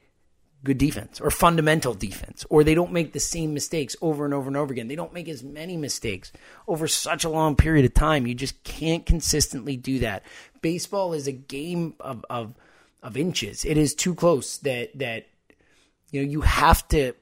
good 0.63 0.77
defense 0.77 1.19
or 1.19 1.29
fundamental 1.29 1.93
defense, 1.93 2.45
or 2.49 2.63
they 2.63 2.75
don't 2.75 2.93
make 2.93 3.11
the 3.11 3.19
same 3.19 3.53
mistakes 3.53 3.95
over 4.01 4.23
and 4.23 4.33
over 4.33 4.47
and 4.47 4.55
over 4.55 4.71
again. 4.71 4.87
They 4.87 4.95
don't 4.95 5.13
make 5.13 5.27
as 5.27 5.43
many 5.43 5.75
mistakes 5.75 6.31
over 6.67 6.87
such 6.87 7.25
a 7.25 7.29
long 7.29 7.55
period 7.55 7.85
of 7.85 7.93
time. 7.93 8.25
You 8.27 8.33
just 8.33 8.63
can't 8.63 9.05
consistently 9.05 9.75
do 9.75 9.99
that. 9.99 10.23
Baseball 10.61 11.13
is 11.13 11.27
a 11.27 11.33
game 11.33 11.95
of, 11.99 12.25
of, 12.29 12.53
of 13.01 13.17
inches. 13.17 13.65
It 13.65 13.77
is 13.77 13.93
too 13.93 14.15
close 14.15 14.57
that, 14.59 14.97
that, 14.99 15.27
you 16.11 16.21
know, 16.21 16.29
you 16.29 16.41
have 16.41 16.87
to 16.89 17.13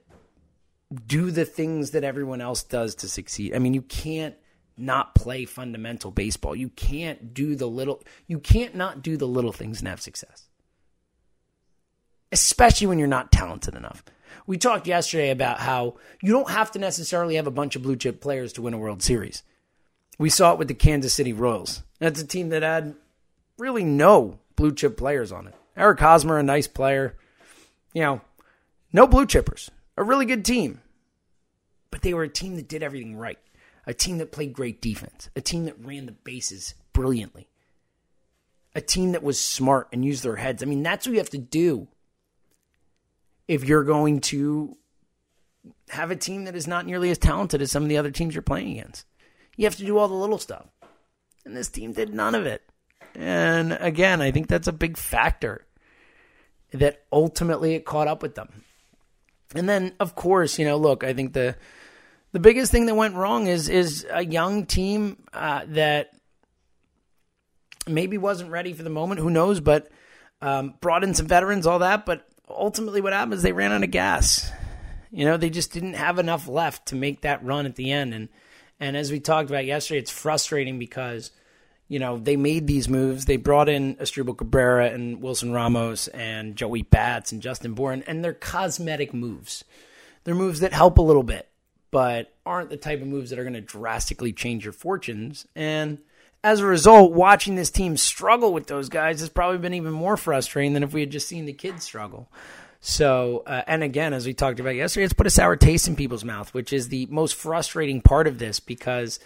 do 1.05 1.31
the 1.31 1.45
things 1.45 1.91
that 1.91 2.03
everyone 2.03 2.41
else 2.41 2.63
does 2.63 2.95
to 2.95 3.07
succeed. 3.07 3.55
I 3.55 3.60
mean, 3.60 3.74
you 3.74 3.81
can't 3.81 4.36
not 4.77 5.15
play 5.15 5.45
fundamental 5.45 6.12
baseball. 6.12 6.55
You 6.55 6.69
can't 6.69 7.33
do 7.33 7.55
the 7.55 7.67
little 7.67 8.03
you 8.27 8.39
can't 8.39 8.75
not 8.75 9.01
do 9.01 9.17
the 9.17 9.27
little 9.27 9.51
things 9.51 9.79
and 9.79 9.88
have 9.88 10.01
success. 10.01 10.48
Especially 12.31 12.88
when 12.88 13.00
you're 13.00 13.07
not 13.07 13.31
talented 13.31 13.75
enough. 13.75 14.03
We 14.48 14.57
talked 14.57 14.88
yesterday 14.88 15.29
about 15.29 15.60
how 15.60 15.95
you 16.21 16.31
don't 16.31 16.50
have 16.50 16.71
to 16.71 16.79
necessarily 16.79 17.36
have 17.36 17.48
a 17.48 17.51
bunch 17.51 17.75
of 17.75 17.83
blue 17.83 17.95
chip 17.95 18.21
players 18.21 18.53
to 18.53 18.62
win 18.62 18.74
a 18.74 18.77
World 18.77 19.03
Series. 19.03 19.43
We 20.17 20.29
saw 20.29 20.53
it 20.53 20.60
with 20.60 20.67
the 20.67 20.74
Kansas 20.74 21.13
City 21.13 21.33
Royals. 21.33 21.83
That's 22.00 22.21
a 22.21 22.27
team 22.27 22.50
that 22.50 22.63
had 22.63 22.95
really 23.57 23.83
no 23.83 24.39
blue 24.55 24.74
chip 24.74 24.98
players 24.98 25.31
on 25.31 25.48
it. 25.48 25.55
Eric 25.75 26.00
Hosmer, 26.00 26.38
a 26.38 26.43
nice 26.43 26.67
player. 26.67 27.17
You 27.93 28.01
know, 28.01 28.21
no 28.93 29.07
blue 29.07 29.25
chippers. 29.25 29.69
A 29.98 30.03
really 30.03 30.25
good 30.25 30.45
team. 30.45 30.80
But 31.91 32.01
they 32.01 32.13
were 32.13 32.24
a 32.24 32.29
team 32.29 32.55
that 32.55 32.67
did 32.67 32.83
everything 32.83 33.15
right 33.15 33.38
a 33.86 33.93
team 33.93 34.17
that 34.19 34.31
played 34.31 34.53
great 34.53 34.81
defense, 34.81 35.29
a 35.36 35.41
team 35.41 35.65
that 35.65 35.83
ran 35.83 36.05
the 36.05 36.12
bases 36.12 36.75
brilliantly, 36.93 37.48
a 38.75 38.81
team 38.81 39.13
that 39.13 39.24
was 39.24 39.39
smart 39.39 39.88
and 39.91 40.05
used 40.05 40.24
their 40.24 40.36
heads. 40.36 40.62
I 40.62 40.65
mean, 40.65 40.83
that's 40.83 41.07
what 41.07 41.13
you 41.13 41.19
have 41.19 41.29
to 41.31 41.38
do 41.38 41.88
if 43.48 43.63
you're 43.63 43.83
going 43.83 44.21
to 44.21 44.77
have 45.89 46.12
a 46.12 46.15
team 46.15 46.45
that 46.45 46.55
is 46.55 46.67
not 46.67 46.86
nearly 46.86 47.10
as 47.10 47.17
talented 47.17 47.62
as 47.62 47.71
some 47.71 47.83
of 47.83 47.89
the 47.89 47.98
other 47.98 48.12
teams 48.12 48.33
you're 48.36 48.41
playing 48.41 48.77
against. 48.77 49.05
You 49.57 49.65
have 49.65 49.75
to 49.77 49.86
do 49.86 49.98
all 49.98 50.07
the 50.07 50.13
little 50.13 50.38
stuff. 50.38 50.67
And 51.43 51.55
this 51.55 51.69
team 51.69 51.91
did 51.91 52.13
none 52.13 52.36
of 52.36 52.45
it. 52.45 52.62
And 53.15 53.74
again, 53.74 54.21
I 54.21 54.31
think 54.31 54.48
that's 54.48 54.67
a 54.67 54.74
big 54.74 54.95
factor 54.95 55.65
that 56.71 57.03
ultimately 57.12 57.74
it 57.74 57.86
caught 57.86 58.07
up 58.07 58.21
with 58.21 58.36
them. 58.36 58.63
And 59.53 59.67
then, 59.67 59.93
of 60.00 60.15
course, 60.15 60.57
you 60.57 60.65
know, 60.65 60.77
look, 60.77 61.03
I 61.03 61.13
think 61.13 61.33
the 61.33 61.57
the 62.31 62.39
biggest 62.39 62.71
thing 62.71 62.85
that 62.85 62.95
went 62.95 63.15
wrong 63.15 63.47
is 63.47 63.69
is 63.69 64.05
a 64.09 64.25
young 64.25 64.65
team 64.65 65.17
uh, 65.33 65.63
that 65.67 66.11
maybe 67.88 68.17
wasn't 68.17 68.51
ready 68.51 68.73
for 68.73 68.83
the 68.83 68.89
moment. 68.89 69.19
Who 69.19 69.29
knows? 69.29 69.59
But 69.59 69.89
um, 70.41 70.75
brought 70.79 71.03
in 71.03 71.13
some 71.13 71.27
veterans, 71.27 71.67
all 71.67 71.79
that. 71.79 72.05
But 72.05 72.27
ultimately, 72.50 73.01
what 73.01 73.13
happened 73.13 73.33
is 73.33 73.43
they 73.43 73.51
ran 73.51 73.71
out 73.71 73.83
of 73.83 73.91
gas. 73.91 74.50
You 75.11 75.25
know, 75.25 75.35
they 75.35 75.50
just 75.50 75.73
didn't 75.73 75.93
have 75.93 76.19
enough 76.19 76.47
left 76.47 76.88
to 76.88 76.95
make 76.95 77.21
that 77.21 77.43
run 77.43 77.65
at 77.65 77.75
the 77.75 77.91
end. 77.91 78.13
And 78.13 78.29
and 78.79 78.95
as 78.95 79.11
we 79.11 79.19
talked 79.19 79.50
about 79.50 79.65
yesterday, 79.65 80.00
it's 80.00 80.11
frustrating 80.11 80.79
because 80.79 81.31
you 81.89 82.00
know 82.00 82.17
they 82.17 82.38
made 82.38 82.65
these 82.65 82.88
moves. 82.88 83.25
They 83.25 83.35
brought 83.35 83.67
in 83.67 83.95
Asdrubal 83.95 84.38
Cabrera 84.38 84.89
and 84.89 85.21
Wilson 85.21 85.51
Ramos 85.51 86.07
and 86.07 86.55
Joey 86.55 86.83
Bats 86.83 87.33
and 87.33 87.41
Justin 87.41 87.73
Bour, 87.73 87.91
and 87.91 88.23
they're 88.23 88.33
cosmetic 88.33 89.13
moves. 89.13 89.65
They're 90.23 90.35
moves 90.35 90.61
that 90.61 90.71
help 90.71 90.97
a 90.97 91.01
little 91.01 91.23
bit 91.23 91.50
but 91.91 92.33
aren't 92.45 92.69
the 92.69 92.77
type 92.77 93.01
of 93.01 93.07
moves 93.07 93.29
that 93.29 93.39
are 93.39 93.43
going 93.43 93.53
to 93.53 93.62
drastically 93.62 94.31
change 94.31 94.63
your 94.63 94.74
fortunes. 94.74 95.45
And 95.55 96.00
as 96.43 96.62
a 96.62 96.65
result, 96.65 97.12
watching 97.12 97.55
this 97.55 97.69
team 97.69 97.98
struggle 97.98 98.53
with 98.53 98.67
those 98.67 98.89
guys 98.89 99.19
has 99.19 99.29
probably 99.29 99.60
been 99.60 99.74
even 99.74 99.91
more 99.91 100.17
frustrating 100.17 100.74
than 100.74 100.83
if 100.83 100.93
we 100.93 101.01
had 101.01 101.12
just 101.12 101.27
seen 101.27 101.45
the 101.45 101.53
kids 101.53 101.83
struggle. 101.83 102.31
So, 102.79 103.43
uh, 103.45 103.62
and 103.67 103.83
again, 103.83 104.13
as 104.13 104.25
we 104.25 104.33
talked 104.33 104.60
about 104.60 104.74
yesterday, 104.74 105.03
it's 105.03 105.13
put 105.13 105.27
a 105.27 105.31
sour 105.31 105.55
taste 105.55 105.88
in 105.88 105.95
people's 105.95 106.25
mouth, 106.25 106.51
which 106.53 106.74
is 106.74 106.88
the 106.88 107.05
most 107.12 107.36
frustrating 107.36 108.01
part 108.01 108.25
of 108.25 108.39
this 108.39 108.60
because, 108.60 109.19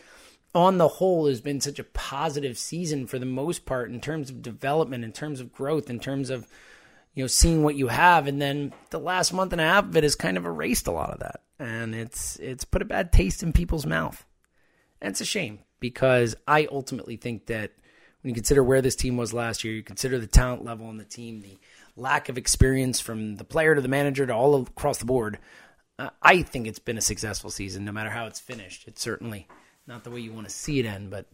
on 0.53 0.77
the 0.77 0.89
whole, 0.89 1.27
has 1.27 1.39
been 1.39 1.61
such 1.61 1.79
a 1.79 1.85
positive 1.85 2.57
season 2.57 3.07
for 3.07 3.17
the 3.17 3.25
most 3.25 3.65
part 3.65 3.91
in 3.91 4.01
terms 4.01 4.29
of 4.29 4.41
development, 4.41 5.05
in 5.05 5.13
terms 5.13 5.39
of 5.39 5.53
growth, 5.53 5.89
in 5.89 6.01
terms 6.01 6.29
of 6.29 6.47
you 7.13 7.23
know 7.23 7.27
seeing 7.27 7.63
what 7.63 7.75
you 7.75 7.87
have, 7.87 8.27
and 8.27 8.41
then 8.41 8.73
the 8.89 8.99
last 8.99 9.31
month 9.31 9.53
and 9.53 9.61
a 9.61 9.65
half 9.65 9.85
of 9.85 9.95
it 9.95 10.03
has 10.03 10.15
kind 10.15 10.35
of 10.35 10.45
erased 10.45 10.87
a 10.87 10.91
lot 10.91 11.11
of 11.11 11.19
that 11.19 11.39
and 11.59 11.95
it's 11.95 12.37
it's 12.37 12.65
put 12.65 12.81
a 12.81 12.85
bad 12.85 13.11
taste 13.11 13.43
in 13.43 13.53
people's 13.53 13.85
mouth. 13.85 14.25
And 15.01 15.11
it's 15.11 15.21
a 15.21 15.25
shame 15.25 15.59
because 15.79 16.35
I 16.47 16.67
ultimately 16.71 17.17
think 17.17 17.47
that 17.47 17.71
when 18.21 18.29
you 18.29 18.35
consider 18.35 18.63
where 18.63 18.81
this 18.81 18.95
team 18.95 19.17
was 19.17 19.33
last 19.33 19.63
year, 19.63 19.73
you 19.73 19.83
consider 19.83 20.17
the 20.17 20.27
talent 20.27 20.63
level 20.63 20.87
on 20.87 20.97
the 20.97 21.03
team, 21.03 21.41
the 21.41 21.57
lack 21.95 22.27
of 22.27 22.37
experience 22.37 22.99
from 22.99 23.35
the 23.35 23.43
player 23.43 23.75
to 23.75 23.81
the 23.81 23.87
manager 23.87 24.25
to 24.25 24.33
all 24.33 24.55
across 24.61 24.97
the 24.97 25.05
board. 25.05 25.37
Uh, 25.99 26.09
I 26.21 26.41
think 26.41 26.67
it's 26.67 26.79
been 26.79 26.97
a 26.97 27.01
successful 27.01 27.49
season, 27.49 27.85
no 27.85 27.91
matter 27.91 28.09
how 28.09 28.25
it's 28.25 28.39
finished. 28.39 28.87
It's 28.87 29.01
certainly 29.01 29.47
not 29.87 30.03
the 30.03 30.09
way 30.09 30.19
you 30.19 30.33
want 30.33 30.47
to 30.47 30.53
see 30.53 30.79
it 30.79 30.85
end, 30.85 31.11
but 31.11 31.27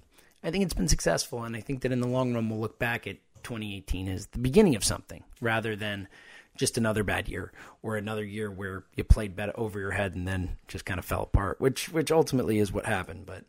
I 0.44 0.52
think 0.52 0.64
it's 0.64 0.74
been 0.74 0.88
successful, 0.88 1.44
and 1.44 1.56
I 1.56 1.62
think 1.62 1.82
that 1.82 1.92
in 1.92 2.02
the 2.02 2.08
long 2.08 2.34
run, 2.34 2.50
we'll 2.50 2.60
look 2.60 2.78
back 2.78 3.08
at 3.08 3.18
2018 3.44 4.08
as 4.10 4.28
the 4.28 4.40
beginning 4.40 4.76
of 4.76 4.84
something 4.84 5.24
rather 5.40 5.76
than 5.76 6.08
just 6.56 6.78
another 6.78 7.04
bad 7.04 7.28
year 7.28 7.52
or 7.82 7.96
another 7.96 8.24
year 8.24 8.52
where 8.52 8.84
you 8.96 9.04
played 9.04 9.36
better 9.36 9.54
over 9.56 9.80
your 9.80 9.92
head 9.92 10.16
and 10.16 10.28
then 10.28 10.58
just 10.68 10.86
kind 10.86 11.00
of 11.00 11.06
fell 11.06 11.24
apart, 11.24 11.60
which 11.60 11.90
which 11.90 12.12
ultimately 12.12 12.60
is 12.60 12.72
what 12.72 12.86
happened. 12.86 13.26
But 13.26 13.46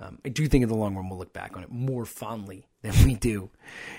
um, 0.00 0.18
I 0.24 0.28
do 0.28 0.46
think 0.48 0.62
in 0.62 0.68
the 0.68 0.76
long 0.76 0.94
run 0.96 1.08
we'll 1.08 1.18
look 1.18 1.32
back 1.32 1.56
on 1.56 1.62
it 1.62 1.70
more 1.70 2.04
fondly 2.04 2.66
than 2.82 2.92
we 3.04 3.14
do 3.14 3.50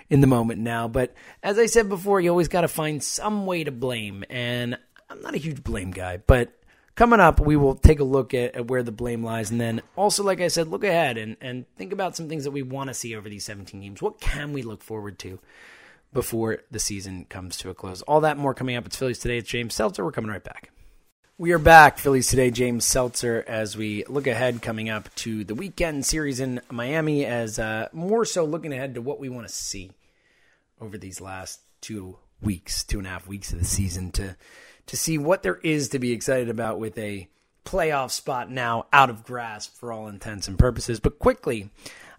in 0.09 0.21
the 0.21 0.27
moment 0.27 0.59
now. 0.59 0.88
But 0.88 1.13
as 1.41 1.57
I 1.57 1.65
said 1.67 1.89
before, 1.89 2.19
you 2.19 2.29
always 2.29 2.47
got 2.47 2.62
to 2.62 2.67
find 2.67 3.01
some 3.03 3.45
way 3.45 3.63
to 3.63 3.71
blame, 3.71 4.23
and 4.29 4.77
I'm 5.09 5.21
not 5.21 5.35
a 5.35 5.39
huge 5.39 5.63
blame 5.63 5.91
guy, 5.91 6.17
but. 6.17 6.53
Coming 6.95 7.19
up, 7.19 7.39
we 7.39 7.55
will 7.55 7.73
take 7.73 8.00
a 8.00 8.03
look 8.03 8.35
at, 8.35 8.53
at 8.53 8.67
where 8.67 8.83
the 8.83 8.91
blame 8.91 9.23
lies, 9.23 9.50
and 9.50 9.59
then 9.59 9.81
also, 9.95 10.23
like 10.23 10.39
I 10.39 10.47
said, 10.47 10.67
look 10.67 10.83
ahead 10.83 11.17
and, 11.17 11.38
and 11.41 11.65
think 11.75 11.91
about 11.91 12.15
some 12.15 12.29
things 12.29 12.43
that 12.43 12.51
we 12.51 12.62
want 12.62 12.89
to 12.89 12.93
see 12.93 13.15
over 13.15 13.27
these 13.27 13.45
17 13.45 13.81
games. 13.81 14.00
What 14.00 14.21
can 14.21 14.53
we 14.53 14.62
look 14.62 14.83
forward 14.83 15.17
to? 15.17 15.39
Before 16.13 16.60
the 16.72 16.79
season 16.79 17.25
comes 17.25 17.58
to 17.58 17.70
a 17.70 17.74
close. 17.74 18.01
All 18.03 18.22
that 18.22 18.38
more 18.38 18.53
coming 18.53 18.75
up. 18.75 18.86
It's 18.86 18.96
Phillies 18.96 19.20
Today. 19.20 19.39
It's 19.39 19.50
James 19.50 19.74
Seltzer. 19.74 20.03
We're 20.03 20.12
coming 20.12 20.32
right 20.32 20.43
back. 20.43 20.72
We 21.38 21.51
are 21.51 21.60
back, 21.60 21.98
Phillies 21.98 22.27
Today, 22.27 22.51
James 22.51 22.86
Seltzer, 22.86 23.43
as 23.48 23.75
we 23.75 24.03
look 24.05 24.27
ahead 24.27 24.62
coming 24.62 24.89
up 24.89 25.13
to 25.15 25.43
the 25.43 25.55
weekend 25.55 26.05
series 26.05 26.39
in 26.39 26.62
Miami, 26.70 27.25
as 27.25 27.58
uh, 27.58 27.89
more 27.91 28.24
so 28.24 28.46
looking 28.46 28.72
ahead 28.72 28.93
to 28.93 29.01
what 29.01 29.20
we 29.20 29.29
want 29.29 29.48
to 29.48 29.53
see 29.53 29.91
over 30.79 30.96
these 30.96 31.20
last 31.20 31.60
two 31.82 32.17
weeks, 32.39 32.84
two 32.84 33.00
and 33.00 33.08
a 33.08 33.10
half 33.10 33.27
weeks 33.27 33.51
of 33.51 33.60
the 33.60 33.65
season 33.65 34.12
to 34.12 34.36
to 34.86 34.98
see 34.98 35.17
what 35.17 35.43
there 35.43 35.60
is 35.63 35.89
to 35.89 36.00
be 36.00 36.12
excited 36.12 36.50
about 36.50 36.77
with 36.77 36.98
a 36.98 37.27
playoff 37.65 38.12
spot 38.12 38.51
now 38.51 38.86
out 38.93 39.10
of 39.10 39.24
grasp 39.24 39.75
for 39.75 39.91
all 39.91 40.08
intents 40.08 40.48
and 40.48 40.60
purposes. 40.60 41.00
But 41.00 41.20
quickly, 41.20 41.70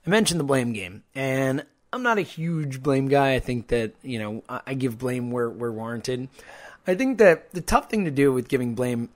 I 0.06 0.10
mentioned 0.10 0.40
the 0.40 0.44
blame 0.44 0.72
game, 0.72 1.04
and 1.14 1.64
I'm 1.94 2.02
not 2.02 2.18
a 2.18 2.22
huge 2.22 2.82
blame 2.82 3.06
guy. 3.06 3.34
I 3.34 3.38
think 3.38 3.68
that 3.68 3.92
you 4.02 4.18
know 4.18 4.42
I 4.66 4.74
give 4.74 4.98
blame 4.98 5.30
where 5.30 5.48
where 5.48 5.70
warranted. 5.70 6.28
I 6.88 6.96
think 6.96 7.18
that 7.18 7.52
the 7.52 7.60
tough 7.60 7.88
thing 7.88 8.04
to 8.04 8.10
do 8.10 8.32
with 8.32 8.48
giving 8.48 8.74
blame 8.74 9.10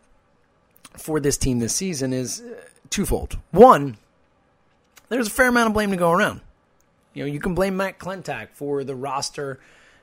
for 0.97 1.19
this 1.19 1.37
team 1.37 1.59
this 1.59 1.75
season 1.75 2.13
is 2.13 2.41
uh, 2.41 2.61
twofold. 2.89 3.37
One, 3.51 3.97
there's 5.09 5.27
a 5.27 5.31
fair 5.31 5.49
amount 5.49 5.67
of 5.67 5.75
blame 5.75 5.91
to 5.91 5.97
go 5.97 6.13
around. 6.13 6.41
You 7.15 7.25
know, 7.25 7.33
you 7.33 7.41
can 7.41 7.57
blame 7.57 7.77
Matt 7.77 7.99
Klentak 7.99 8.51
for 8.55 8.85
the 8.85 8.95
roster 8.95 9.59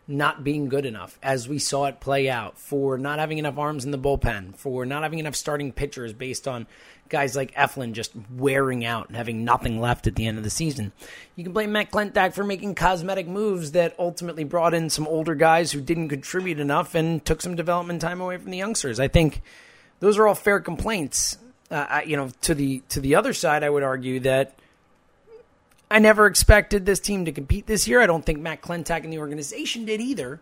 not 0.08 0.44
being 0.44 0.70
good 0.70 0.86
enough, 0.86 1.18
as 1.24 1.50
we 1.50 1.58
saw 1.58 1.86
it 1.86 2.00
play 2.00 2.30
out, 2.30 2.58
for 2.58 2.98
not 2.98 3.20
having 3.20 3.38
enough 3.38 3.58
arms 3.58 3.86
in 3.86 3.92
the 3.92 3.98
bullpen, 3.98 4.56
for 4.56 4.86
not 4.86 5.04
having 5.04 5.20
enough 5.20 5.36
starting 5.36 5.72
pitchers 5.72 6.14
based 6.14 6.48
on 6.48 6.68
guys 7.10 7.36
like 7.36 7.54
Eflin 7.54 7.94
just 7.94 8.12
wearing 8.36 8.84
out 8.86 9.08
and 9.08 9.18
having 9.18 9.44
nothing 9.44 9.80
left 9.80 10.08
at 10.08 10.16
the 10.16 10.26
end 10.26 10.38
of 10.38 10.44
the 10.44 10.50
season. 10.50 10.92
You 11.36 11.44
can 11.44 11.54
blame 11.54 11.72
Matt 11.72 11.92
Klentak 11.92 12.34
for 12.34 12.44
making 12.44 12.76
cosmetic 12.76 13.28
moves 13.28 13.72
that 13.72 13.96
ultimately 14.00 14.44
brought 14.44 14.74
in 14.74 14.90
some 14.90 15.08
older 15.08 15.36
guys 15.36 15.72
who 15.72 15.82
didn't 15.82 16.10
contribute 16.10 16.60
enough 16.60 16.96
and 16.96 17.24
took 17.24 17.42
some 17.42 17.56
development 17.56 18.02
time 18.02 18.22
away 18.22 18.38
from 18.38 18.52
the 18.52 18.58
youngsters. 18.58 19.00
I 19.00 19.08
think 19.08 19.42
those 20.00 20.18
are 20.18 20.28
all 20.28 20.36
fair 20.36 20.60
complaints. 20.60 21.38
Uh, 21.70 21.86
I, 21.90 22.04
you 22.04 22.16
know, 22.16 22.30
to 22.42 22.54
the 22.54 22.84
to 22.90 23.00
the 23.00 23.16
other 23.16 23.34
side, 23.34 23.64
I 23.64 23.70
would 23.70 23.84
argue 23.84 24.20
that 24.22 24.58
I 25.90 26.00
never 26.00 26.26
expected 26.26 26.86
this 26.86 27.00
team 27.00 27.26
to 27.26 27.32
compete 27.32 27.68
this 27.68 27.88
year. 27.88 28.02
I 28.02 28.08
don't 28.08 28.26
think 28.26 28.40
Matt 28.40 28.62
Klentak 28.62 29.04
and 29.04 29.14
the 29.14 29.20
organization 29.20 29.86
did 29.86 30.02
either. 30.02 30.42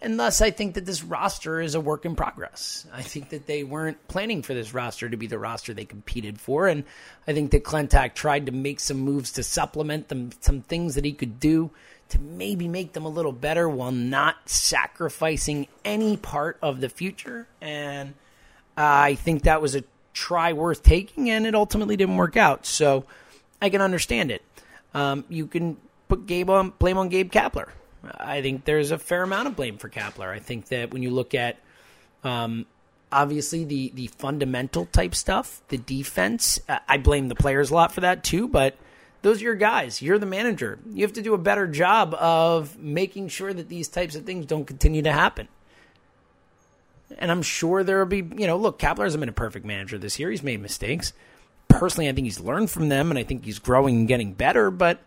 And 0.00 0.20
thus, 0.20 0.42
I 0.42 0.50
think 0.50 0.74
that 0.74 0.84
this 0.84 1.02
roster 1.02 1.60
is 1.60 1.74
a 1.74 1.80
work 1.80 2.04
in 2.04 2.14
progress. 2.14 2.86
I 2.92 3.02
think 3.02 3.30
that 3.30 3.46
they 3.46 3.64
weren't 3.64 4.06
planning 4.06 4.42
for 4.42 4.52
this 4.52 4.74
roster 4.74 5.08
to 5.08 5.16
be 5.16 5.26
the 5.26 5.38
roster 5.38 5.72
they 5.72 5.86
competed 5.86 6.38
for. 6.38 6.68
And 6.68 6.84
I 7.26 7.32
think 7.32 7.52
that 7.52 7.64
Klentak 7.64 8.14
tried 8.14 8.46
to 8.46 8.52
make 8.52 8.80
some 8.80 8.98
moves 8.98 9.32
to 9.32 9.42
supplement 9.42 10.08
them, 10.08 10.30
some 10.40 10.60
things 10.60 10.94
that 10.96 11.04
he 11.04 11.12
could 11.12 11.40
do 11.40 11.70
to 12.10 12.20
maybe 12.20 12.68
make 12.68 12.92
them 12.92 13.06
a 13.06 13.08
little 13.08 13.32
better 13.32 13.68
while 13.68 13.92
not 13.92 14.48
sacrificing 14.48 15.68
any 15.84 16.16
part 16.18 16.58
of 16.60 16.80
the 16.80 16.90
future. 16.90 17.48
And 17.62 18.10
uh, 18.76 18.82
I 18.82 19.14
think 19.14 19.44
that 19.44 19.62
was 19.62 19.74
a 19.74 19.84
try 20.12 20.52
worth 20.52 20.82
taking, 20.82 21.30
and 21.30 21.46
it 21.46 21.54
ultimately 21.54 21.96
didn't 21.96 22.16
work 22.16 22.36
out. 22.36 22.66
So, 22.66 23.04
I 23.60 23.70
can 23.70 23.80
understand 23.80 24.30
it. 24.30 24.42
Um, 24.94 25.24
you 25.28 25.46
can 25.46 25.76
put 26.08 26.26
Gabe 26.26 26.50
on 26.50 26.70
blame 26.78 26.98
on 26.98 27.08
Gabe 27.08 27.30
Kapler. 27.30 27.68
I 28.18 28.42
think 28.42 28.64
there's 28.64 28.90
a 28.90 28.98
fair 28.98 29.22
amount 29.22 29.48
of 29.48 29.56
blame 29.56 29.78
for 29.78 29.88
Kapler. 29.88 30.28
I 30.28 30.38
think 30.38 30.68
that 30.68 30.92
when 30.92 31.02
you 31.02 31.10
look 31.10 31.34
at 31.34 31.56
um, 32.22 32.66
obviously 33.10 33.64
the 33.64 33.90
the 33.94 34.06
fundamental 34.08 34.86
type 34.86 35.14
stuff, 35.14 35.62
the 35.68 35.78
defense, 35.78 36.60
I 36.88 36.98
blame 36.98 37.28
the 37.28 37.34
players 37.34 37.70
a 37.70 37.74
lot 37.74 37.92
for 37.92 38.02
that 38.02 38.22
too. 38.22 38.48
But 38.48 38.76
those 39.22 39.40
are 39.40 39.44
your 39.44 39.54
guys. 39.54 40.02
You're 40.02 40.18
the 40.18 40.26
manager. 40.26 40.78
You 40.92 41.02
have 41.02 41.14
to 41.14 41.22
do 41.22 41.34
a 41.34 41.38
better 41.38 41.66
job 41.66 42.14
of 42.14 42.78
making 42.78 43.28
sure 43.28 43.52
that 43.52 43.68
these 43.68 43.88
types 43.88 44.14
of 44.14 44.24
things 44.24 44.46
don't 44.46 44.66
continue 44.66 45.02
to 45.02 45.12
happen. 45.12 45.48
And 47.16 47.30
I'm 47.30 47.42
sure 47.42 47.84
there 47.84 47.98
will 47.98 48.06
be, 48.06 48.18
you 48.18 48.46
know, 48.46 48.56
look, 48.56 48.78
Kapler 48.78 49.04
hasn't 49.04 49.20
been 49.20 49.28
a 49.28 49.32
perfect 49.32 49.64
manager 49.64 49.98
this 49.98 50.18
year. 50.18 50.30
He's 50.30 50.42
made 50.42 50.60
mistakes 50.60 51.12
personally, 51.68 52.08
I 52.08 52.12
think 52.12 52.26
he's 52.26 52.40
learned 52.40 52.70
from 52.70 52.88
them, 52.88 53.10
and 53.10 53.18
I 53.18 53.24
think 53.24 53.44
he's 53.44 53.58
growing 53.58 53.96
and 53.96 54.08
getting 54.08 54.32
better. 54.32 54.70
But 54.70 55.00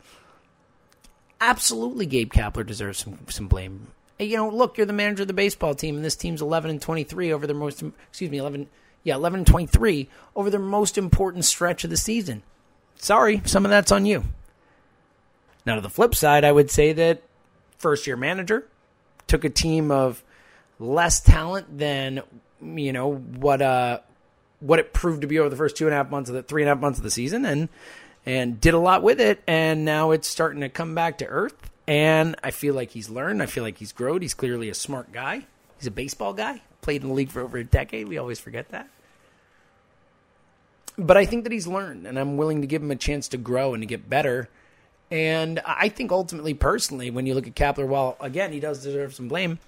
absolutely, 1.40 2.06
Gabe 2.06 2.32
Kapler 2.32 2.66
deserves 2.66 3.00
some 3.00 3.20
some 3.30 3.48
blame. 3.48 3.88
You 4.20 4.38
know, 4.38 4.50
look, 4.50 4.78
you're 4.78 4.88
the 4.88 4.94
manager 4.94 5.24
of 5.24 5.28
the 5.28 5.34
baseball 5.34 5.76
team, 5.76 5.96
and 5.96 6.04
this 6.04 6.16
team's 6.16 6.42
11 6.42 6.72
and 6.72 6.82
23 6.82 7.32
over 7.32 7.46
their 7.46 7.56
most, 7.56 7.84
excuse 8.10 8.32
me, 8.32 8.40
11, 8.40 8.68
yeah, 9.04 9.14
11 9.14 9.42
and 9.42 9.48
23 9.48 10.10
over 10.36 10.50
their 10.50 10.60
most 10.60 10.98
important 10.98 11.46
stretch 11.46 11.84
of 11.84 11.92
the 11.92 11.98
season. 11.98 12.42
Sorry, 12.96 13.44
some 13.46 13.64
of 13.64 13.70
that's 13.70 13.92
on 13.92 14.08
you. 14.08 14.24
Now, 15.68 15.76
to 15.76 15.82
the 15.82 15.90
flip 15.90 16.16
side, 16.16 16.44
I 16.44 16.52
would 16.52 16.72
say 16.72 16.94
that 16.94 17.22
first 17.78 18.08
year 18.08 18.18
manager 18.18 18.68
took 19.28 19.44
a 19.44 19.50
team 19.50 19.92
of 19.92 20.24
less 20.80 21.20
talent 21.20 21.78
than 21.78 22.22
you 22.62 22.94
know 22.94 23.16
what 23.16 23.62
uh 23.62 24.00
what 24.60 24.80
it 24.80 24.94
proved 24.94 25.22
to 25.22 25.28
be 25.28 25.40
over 25.40 25.50
the 25.50 25.56
first 25.56 25.76
two 25.76 25.86
and 25.86 25.94
a 25.94 25.98
half 25.98 26.10
months 26.10 26.30
of 26.30 26.36
the 26.36 26.44
three 26.44 26.64
and 26.64 26.70
a 26.70 26.74
half 26.74 26.82
months 26.82 27.00
of 27.00 27.04
the 27.04 27.12
season 27.12 27.46
and 27.46 27.70
and 28.26 28.60
did 28.60 28.74
a 28.74 28.80
lot 28.80 29.04
with 29.04 29.22
it 29.22 29.42
and 29.48 29.86
now 29.86 30.12
it's 30.12 30.28
starting 30.28 30.62
to 30.62 30.70
come 30.70 30.96
back 30.96 31.20
to 31.20 31.26
earth 31.28 31.70
and 31.88 32.36
I 32.44 32.52
feel 32.52 32.74
like 32.76 32.92
he's 32.92 33.10
learned. 33.10 33.42
I 33.42 33.46
feel 33.46 33.64
like 33.64 33.78
he's 33.78 33.94
grown. 33.94 34.22
He's 34.22 34.34
clearly 34.34 34.70
a 34.70 34.74
smart 34.74 35.14
guy. 35.14 35.46
He's 35.78 35.88
a 35.88 35.92
baseball 35.92 36.34
guy. 36.34 36.62
Played 36.82 37.02
in 37.02 37.08
the 37.08 37.14
league 37.14 37.32
for 37.32 37.42
over 37.42 37.58
a 37.58 37.64
decade. 37.64 38.08
We 38.08 38.18
always 38.18 38.40
forget 38.40 38.70
that. 38.70 38.90
But 40.98 41.16
I 41.16 41.26
think 41.26 41.44
that 41.44 41.54
he's 41.54 41.68
learned, 41.68 42.08
and 42.08 42.18
I'm 42.20 42.38
willing 42.38 42.62
to 42.62 42.68
give 42.68 42.82
him 42.82 42.92
a 42.92 42.96
chance 42.96 43.28
to 43.30 43.38
grow 43.38 43.74
and 43.74 43.84
to 43.84 43.88
get 43.88 44.10
better. 44.10 44.50
And 45.12 45.62
I 45.66 45.90
think 45.90 46.12
ultimately, 46.12 46.54
personally, 46.54 47.12
when 47.12 47.26
you 47.26 47.36
look 47.36 47.48
at 47.48 47.56
Kapler, 47.56 47.88
while 47.88 48.18
again 48.20 48.52
he 48.52 48.60
does 48.60 48.84
deserve 48.84 49.14
some 49.14 49.28
blame, 49.28 49.60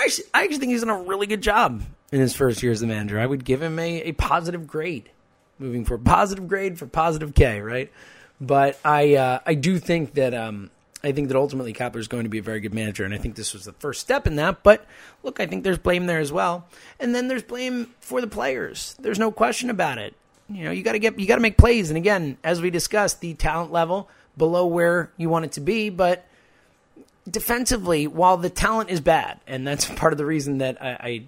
I 0.00 0.04
actually, 0.04 0.24
I 0.32 0.42
actually 0.44 0.58
think 0.58 0.72
he's 0.72 0.80
done 0.80 0.88
a 0.88 1.02
really 1.02 1.26
good 1.26 1.42
job 1.42 1.82
in 2.10 2.20
his 2.20 2.34
first 2.34 2.62
year 2.62 2.72
as 2.72 2.80
the 2.80 2.86
manager. 2.86 3.20
I 3.20 3.26
would 3.26 3.44
give 3.44 3.60
him 3.60 3.78
a, 3.78 4.02
a 4.02 4.12
positive 4.12 4.66
grade, 4.66 5.10
moving 5.58 5.84
for 5.84 5.98
positive 5.98 6.48
grade 6.48 6.78
for 6.78 6.86
positive 6.86 7.34
K, 7.34 7.60
right? 7.60 7.92
But 8.40 8.80
I 8.82 9.16
uh, 9.16 9.40
I 9.44 9.52
do 9.52 9.78
think 9.78 10.14
that 10.14 10.32
um, 10.32 10.70
I 11.04 11.12
think 11.12 11.28
that 11.28 11.36
ultimately 11.36 11.74
Kapler 11.74 11.98
is 11.98 12.08
going 12.08 12.24
to 12.24 12.30
be 12.30 12.38
a 12.38 12.42
very 12.42 12.60
good 12.60 12.72
manager, 12.72 13.04
and 13.04 13.12
I 13.12 13.18
think 13.18 13.34
this 13.34 13.52
was 13.52 13.66
the 13.66 13.74
first 13.74 14.00
step 14.00 14.26
in 14.26 14.36
that. 14.36 14.62
But 14.62 14.86
look, 15.22 15.38
I 15.38 15.44
think 15.44 15.64
there's 15.64 15.76
blame 15.76 16.06
there 16.06 16.20
as 16.20 16.32
well, 16.32 16.66
and 16.98 17.14
then 17.14 17.28
there's 17.28 17.42
blame 17.42 17.90
for 18.00 18.22
the 18.22 18.26
players. 18.26 18.96
There's 19.00 19.18
no 19.18 19.30
question 19.30 19.68
about 19.68 19.98
it. 19.98 20.14
You 20.48 20.64
know, 20.64 20.70
you 20.70 20.82
got 20.82 20.92
to 20.92 20.98
get 20.98 21.18
you 21.18 21.26
got 21.26 21.36
to 21.36 21.42
make 21.42 21.58
plays, 21.58 21.90
and 21.90 21.98
again, 21.98 22.38
as 22.42 22.62
we 22.62 22.70
discussed, 22.70 23.20
the 23.20 23.34
talent 23.34 23.70
level 23.70 24.08
below 24.38 24.64
where 24.64 25.10
you 25.18 25.28
want 25.28 25.44
it 25.44 25.52
to 25.52 25.60
be, 25.60 25.90
but 25.90 26.24
defensively, 27.28 28.06
while 28.06 28.36
the 28.36 28.50
talent 28.50 28.90
is 28.90 29.00
bad, 29.00 29.40
and 29.46 29.66
that's 29.66 29.84
part 29.96 30.12
of 30.12 30.18
the 30.18 30.26
reason 30.26 30.58
that 30.58 30.80
I, 30.82 30.90
I 30.90 31.22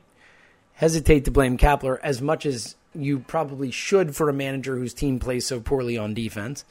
hesitate 0.74 1.24
to 1.26 1.30
blame 1.30 1.58
Kapler 1.58 1.98
as 2.02 2.20
much 2.20 2.46
as 2.46 2.76
you 2.94 3.20
probably 3.20 3.70
should 3.70 4.14
for 4.14 4.28
a 4.28 4.32
manager 4.32 4.76
whose 4.76 4.94
team 4.94 5.18
plays 5.18 5.46
so 5.46 5.60
poorly 5.60 5.96
on 5.96 6.14
defense. 6.14 6.64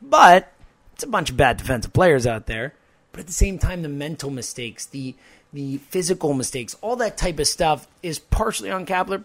But 0.00 0.52
it's 0.92 1.02
a 1.02 1.08
bunch 1.08 1.30
of 1.30 1.36
bad 1.36 1.56
defensive 1.56 1.92
players 1.92 2.26
out 2.26 2.46
there. 2.46 2.74
But 3.12 3.20
at 3.20 3.26
the 3.26 3.32
same 3.32 3.58
time, 3.58 3.82
the 3.82 3.88
mental 3.88 4.30
mistakes, 4.30 4.86
the 4.86 5.14
the 5.52 5.78
physical 5.78 6.34
mistakes, 6.34 6.76
all 6.80 6.96
that 6.96 7.16
type 7.16 7.38
of 7.38 7.46
stuff 7.46 7.86
is 8.02 8.18
partially 8.18 8.72
on 8.72 8.84
Kapler, 8.84 9.22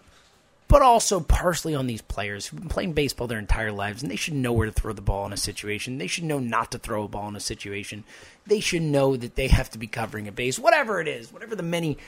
but 0.70 0.82
also 0.82 1.18
partially 1.18 1.74
on 1.74 1.88
these 1.88 2.00
players 2.00 2.46
who've 2.46 2.60
been 2.60 2.68
playing 2.68 2.92
baseball 2.92 3.26
their 3.26 3.40
entire 3.40 3.72
lives, 3.72 4.02
and 4.02 4.10
they 4.10 4.16
should 4.16 4.34
know 4.34 4.52
where 4.52 4.66
to 4.66 4.72
throw 4.72 4.92
the 4.92 5.02
ball 5.02 5.26
in 5.26 5.32
a 5.32 5.36
situation. 5.36 5.98
They 5.98 6.06
should 6.06 6.22
know 6.22 6.38
not 6.38 6.70
to 6.70 6.78
throw 6.78 7.02
a 7.02 7.08
ball 7.08 7.26
in 7.26 7.34
a 7.34 7.40
situation. 7.40 8.04
They 8.46 8.60
should 8.60 8.82
know 8.82 9.16
that 9.16 9.34
they 9.34 9.48
have 9.48 9.68
to 9.70 9.78
be 9.78 9.88
covering 9.88 10.28
a 10.28 10.32
base, 10.32 10.60
whatever 10.60 11.00
it 11.00 11.08
is, 11.08 11.32
whatever 11.32 11.56
the 11.56 11.64
many 11.64 11.98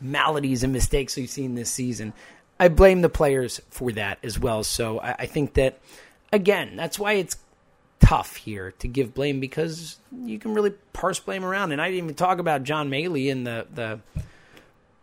maladies 0.00 0.62
and 0.62 0.72
mistakes 0.72 1.16
we've 1.16 1.28
seen 1.28 1.56
this 1.56 1.68
season. 1.68 2.12
I 2.60 2.68
blame 2.68 3.02
the 3.02 3.08
players 3.08 3.60
for 3.70 3.90
that 3.90 4.20
as 4.22 4.38
well. 4.38 4.62
So 4.62 5.00
I, 5.00 5.16
I 5.18 5.26
think 5.26 5.54
that, 5.54 5.80
again, 6.32 6.76
that's 6.76 7.00
why 7.00 7.14
it's 7.14 7.36
tough 7.98 8.36
here 8.36 8.70
to 8.78 8.86
give 8.86 9.14
blame 9.14 9.40
because 9.40 9.96
you 10.12 10.38
can 10.38 10.54
really 10.54 10.74
parse 10.92 11.18
blame 11.18 11.44
around. 11.44 11.72
And 11.72 11.82
I 11.82 11.88
didn't 11.88 12.04
even 12.04 12.14
talk 12.14 12.38
about 12.38 12.62
John 12.62 12.88
Mallee 12.88 13.30
and 13.30 13.44
the, 13.44 13.66
the 13.74 13.98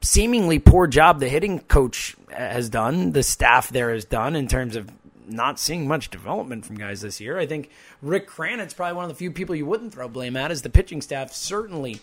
seemingly 0.01 0.59
poor 0.59 0.87
job 0.87 1.19
the 1.19 1.29
hitting 1.29 1.59
coach 1.59 2.15
has 2.31 2.69
done, 2.69 3.11
the 3.11 3.23
staff 3.23 3.69
there 3.69 3.91
has 3.91 4.05
done 4.05 4.35
in 4.35 4.47
terms 4.47 4.75
of 4.75 4.89
not 5.27 5.59
seeing 5.59 5.87
much 5.87 6.09
development 6.09 6.65
from 6.65 6.77
guys 6.77 7.01
this 7.01 7.21
year. 7.21 7.37
I 7.37 7.45
think 7.45 7.69
Rick 8.01 8.27
Kranitz 8.29 8.75
probably 8.75 8.95
one 8.95 9.05
of 9.05 9.09
the 9.09 9.15
few 9.15 9.31
people 9.31 9.55
you 9.55 9.65
wouldn't 9.65 9.93
throw 9.93 10.07
blame 10.07 10.35
at, 10.35 10.51
as 10.51 10.61
the 10.61 10.69
pitching 10.69 11.01
staff 11.01 11.31
certainly 11.31 11.99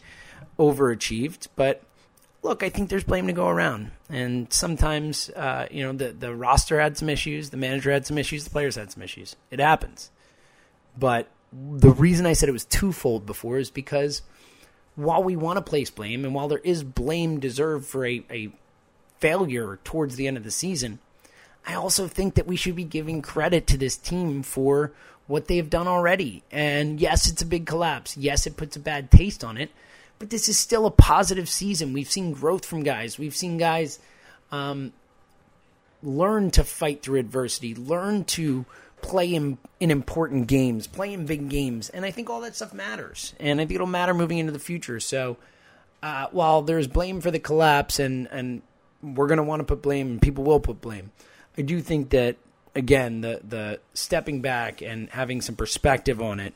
overachieved. 0.58 1.48
But 1.56 1.82
look, 2.42 2.62
I 2.62 2.68
think 2.68 2.88
there's 2.88 3.04
blame 3.04 3.26
to 3.26 3.32
go 3.32 3.48
around, 3.48 3.90
and 4.08 4.52
sometimes 4.52 5.30
uh, 5.30 5.66
you 5.70 5.82
know 5.82 5.92
the 5.92 6.12
the 6.12 6.34
roster 6.34 6.80
had 6.80 6.96
some 6.96 7.08
issues, 7.08 7.50
the 7.50 7.56
manager 7.56 7.90
had 7.90 8.06
some 8.06 8.18
issues, 8.18 8.44
the 8.44 8.50
players 8.50 8.76
had 8.76 8.92
some 8.92 9.02
issues. 9.02 9.36
It 9.50 9.60
happens. 9.60 10.10
But 10.98 11.28
the 11.52 11.90
reason 11.90 12.26
I 12.26 12.32
said 12.32 12.48
it 12.48 12.52
was 12.52 12.64
twofold 12.64 13.26
before 13.26 13.58
is 13.58 13.70
because 13.70 14.22
while 14.96 15.22
we 15.22 15.36
want 15.36 15.58
to 15.58 15.62
place 15.62 15.90
blame 15.90 16.24
and 16.24 16.34
while 16.34 16.48
there 16.48 16.58
is 16.58 16.82
blame 16.82 17.38
deserved 17.38 17.86
for 17.86 18.04
a, 18.06 18.24
a 18.30 18.50
failure 19.18 19.78
towards 19.84 20.16
the 20.16 20.26
end 20.26 20.36
of 20.36 20.44
the 20.44 20.50
season, 20.50 20.98
I 21.66 21.74
also 21.74 22.08
think 22.08 22.34
that 22.34 22.46
we 22.46 22.56
should 22.56 22.76
be 22.76 22.84
giving 22.84 23.22
credit 23.22 23.66
to 23.68 23.76
this 23.76 23.96
team 23.96 24.42
for 24.42 24.92
what 25.26 25.48
they 25.48 25.56
have 25.56 25.70
done 25.70 25.88
already. 25.88 26.42
And 26.50 27.00
yes, 27.00 27.30
it's 27.30 27.42
a 27.42 27.46
big 27.46 27.66
collapse. 27.66 28.16
Yes, 28.16 28.46
it 28.46 28.56
puts 28.56 28.76
a 28.76 28.80
bad 28.80 29.10
taste 29.10 29.44
on 29.44 29.56
it, 29.56 29.70
but 30.18 30.30
this 30.30 30.48
is 30.48 30.58
still 30.58 30.86
a 30.86 30.90
positive 30.90 31.48
season. 31.48 31.92
We've 31.92 32.10
seen 32.10 32.32
growth 32.32 32.64
from 32.64 32.82
guys. 32.82 33.18
We've 33.18 33.34
seen 33.34 33.58
guys 33.58 33.98
um, 34.52 34.92
learn 36.02 36.50
to 36.52 36.64
fight 36.64 37.02
through 37.02 37.18
adversity, 37.18 37.74
learn 37.74 38.24
to 38.24 38.64
play 39.06 39.34
in, 39.34 39.56
in 39.80 39.90
important 39.90 40.48
games, 40.48 40.86
play 40.86 41.12
in 41.12 41.26
big 41.26 41.48
games. 41.48 41.88
And 41.88 42.04
I 42.04 42.10
think 42.10 42.28
all 42.28 42.40
that 42.42 42.56
stuff 42.56 42.74
matters. 42.74 43.34
And 43.38 43.60
I 43.60 43.64
think 43.64 43.76
it'll 43.76 43.86
matter 43.86 44.12
moving 44.12 44.38
into 44.38 44.52
the 44.52 44.58
future. 44.58 45.00
So, 45.00 45.36
uh, 46.02 46.26
while 46.30 46.62
there's 46.62 46.86
blame 46.86 47.20
for 47.20 47.30
the 47.30 47.38
collapse, 47.38 47.98
and 47.98 48.28
and 48.30 48.62
we're 49.02 49.28
going 49.28 49.38
to 49.38 49.42
want 49.42 49.60
to 49.60 49.64
put 49.64 49.82
blame, 49.82 50.08
and 50.08 50.22
people 50.22 50.44
will 50.44 50.60
put 50.60 50.80
blame. 50.80 51.12
I 51.56 51.62
do 51.62 51.80
think 51.80 52.10
that 52.10 52.36
again, 52.74 53.22
the 53.22 53.40
the 53.42 53.80
stepping 53.94 54.42
back 54.42 54.82
and 54.82 55.08
having 55.10 55.40
some 55.40 55.56
perspective 55.56 56.20
on 56.20 56.38
it. 56.40 56.54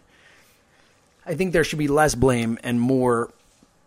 I 1.24 1.34
think 1.34 1.52
there 1.52 1.64
should 1.64 1.78
be 1.78 1.88
less 1.88 2.14
blame 2.14 2.58
and 2.62 2.80
more 2.80 3.32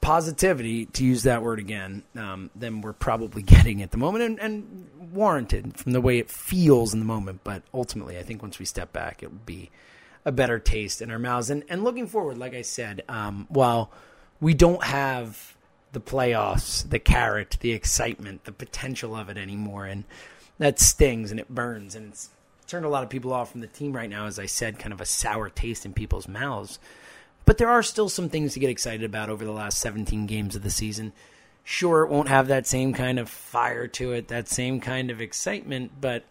positivity, 0.04 0.86
to 0.88 1.04
use 1.06 1.24
that 1.24 1.42
word 1.42 1.60
again, 1.60 2.04
um, 2.16 2.52
than 2.56 2.82
we're 2.82 2.94
probably 2.94 3.42
getting 3.56 3.82
at 3.82 3.92
the 3.92 3.98
moment, 3.98 4.24
and, 4.24 4.40
and, 4.40 4.90
warranted 5.14 5.78
from 5.78 5.92
the 5.92 6.02
way 6.02 6.18
it 6.18 6.28
feels 6.28 6.92
in 6.92 6.98
the 6.98 7.06
moment. 7.06 7.42
But 7.44 7.62
ultimately, 7.72 8.18
I 8.18 8.24
think 8.24 8.42
once 8.42 8.58
we 8.58 8.66
step 8.66 8.92
back, 8.92 9.22
it 9.22 9.32
will 9.32 9.42
be 9.46 9.70
a 10.26 10.32
better 10.32 10.58
taste 10.58 11.04
in 11.04 11.12
our 11.12 11.20
mouths. 11.20 11.52
And, 11.52 11.64
and 11.70 11.84
looking 11.84 12.08
forward, 12.08 12.40
like 12.40 12.56
I 12.56 12.64
said, 12.64 13.04
um, 13.08 13.46
while 13.50 13.92
we 14.42 14.56
don't 14.56 14.84
have 14.84 15.56
the 15.92 16.02
playoffs, 16.02 16.90
the 16.90 16.98
carrot, 16.98 17.58
the 17.60 17.74
excitement, 17.74 18.46
the 18.46 18.52
potential 18.52 19.16
of 19.16 19.30
it 19.30 19.38
anymore, 19.38 19.86
and 19.86 20.04
that 20.58 20.80
stings 20.80 21.30
and 21.30 21.40
it 21.40 21.48
burns 21.48 21.94
and 21.94 22.10
it's 22.10 22.30
turned 22.66 22.86
a 22.86 22.90
lot 22.90 23.04
of 23.04 23.10
people 23.10 23.34
off 23.34 23.52
from 23.52 23.62
the 23.62 23.68
team 23.68 23.94
right 23.94 24.10
now. 24.10 24.26
As 24.26 24.40
I 24.40 24.48
said, 24.48 24.80
kind 24.80 24.94
of 24.94 25.02
a 25.02 25.06
sour 25.06 25.50
taste 25.50 25.86
in 25.86 25.94
people's 25.94 26.28
mouths. 26.28 26.80
But 27.46 27.58
there 27.58 27.70
are 27.70 27.84
still 27.84 28.10
some 28.10 28.30
things 28.30 28.54
to 28.54 28.60
get 28.60 28.70
excited 28.70 29.04
about 29.04 29.30
over 29.30 29.44
the 29.44 29.52
last 29.52 29.80
17 29.80 30.26
games 30.28 30.56
of 30.56 30.64
the 30.64 30.70
season. 30.70 31.14
Sure, 31.64 32.04
it 32.04 32.10
won't 32.10 32.30
have 32.30 32.48
that 32.48 32.68
same 32.68 32.94
kind 32.94 33.20
of 33.20 33.30
fire 33.30 33.88
to 33.88 34.12
it, 34.12 34.28
that 34.28 34.48
same 34.48 34.80
kind 34.80 35.10
of 35.10 35.22
excitement, 35.22 35.92
but 36.00 36.24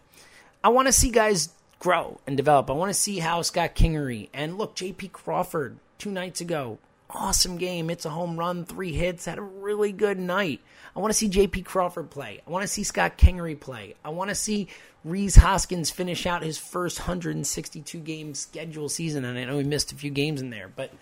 I 0.63 0.69
want 0.69 0.89
to 0.89 0.93
see 0.93 1.11
guys 1.11 1.51
grow 1.79 2.21
and 2.27 2.37
develop. 2.37 2.71
I 2.71 2.75
want 2.75 2.91
to 2.91 2.99
see 2.99 3.19
how 3.19 3.43
Scott 3.43 3.75
Kingery 3.75 4.29
and 4.33 4.59
look, 4.59 4.77
JP 4.77 5.13
Crawford 5.13 5.79
two 5.99 6.11
nights 6.11 6.41
ago, 6.41 6.79
awesome 7.15 7.57
game. 7.57 7.91
It's 7.91 8.05
a 8.05 8.11
home 8.11 8.39
run, 8.39 8.65
three 8.65 8.93
hits, 8.93 9.25
had 9.25 9.39
a 9.39 9.43
really 9.43 9.93
good 9.93 10.19
night. 10.19 10.61
I 10.95 11.01
want 11.01 11.13
to 11.13 11.19
see 11.19 11.29
JP 11.29 11.65
Crawford 11.65 12.11
play. 12.11 12.41
I 12.47 12.51
want 12.51 12.63
to 12.63 12.69
see 12.69 12.85
Scott 12.85 13.17
Kingery 13.17 13.59
play. 13.59 13.95
I 14.05 14.11
want 14.11 14.31
to 14.31 14.35
see 14.35 14.69
Rhys 15.05 15.37
Hoskins 15.37 15.91
finish 15.91 16.27
out 16.27 16.43
his 16.43 16.59
first 16.59 17.01
162 17.01 17.99
game 17.99 18.35
schedule 18.35 18.89
season. 18.89 19.25
And 19.25 19.39
I 19.39 19.45
know 19.45 19.59
he 19.59 19.65
missed 19.65 19.93
a 19.93 19.97
few 19.97 20.11
games 20.11 20.41
in 20.41 20.51
there, 20.51 20.69
but 20.75 20.93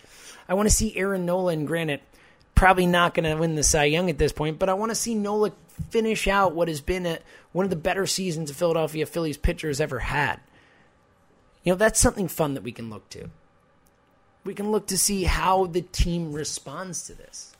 I 0.48 0.54
want 0.54 0.68
to 0.68 0.74
see 0.74 0.96
Aaron 0.96 1.26
Nola. 1.26 1.56
Granted, 1.56 2.00
probably 2.54 2.86
not 2.86 3.14
going 3.14 3.24
to 3.24 3.40
win 3.40 3.56
the 3.56 3.62
Cy 3.62 3.84
Young 3.84 4.10
at 4.10 4.18
this 4.18 4.32
point, 4.32 4.58
but 4.58 4.68
I 4.68 4.74
want 4.74 4.90
to 4.90 4.96
see 4.96 5.14
Nola 5.14 5.52
finish 5.90 6.28
out 6.28 6.54
what 6.54 6.68
has 6.68 6.80
been 6.80 7.06
a, 7.06 7.18
one 7.52 7.64
of 7.64 7.70
the 7.70 7.76
better 7.76 8.06
seasons 8.06 8.50
a 8.50 8.54
Philadelphia 8.54 9.06
Phillies 9.06 9.38
pitcher 9.38 9.68
has 9.68 9.80
ever 9.80 9.98
had. 9.98 10.40
You 11.64 11.72
know, 11.72 11.76
that's 11.76 12.00
something 12.00 12.28
fun 12.28 12.54
that 12.54 12.62
we 12.62 12.72
can 12.72 12.90
look 12.90 13.08
to. 13.10 13.30
We 14.44 14.54
can 14.54 14.70
look 14.72 14.86
to 14.88 14.98
see 14.98 15.24
how 15.24 15.66
the 15.66 15.82
team 15.82 16.32
responds 16.32 17.04
to 17.06 17.14
this. 17.14 17.52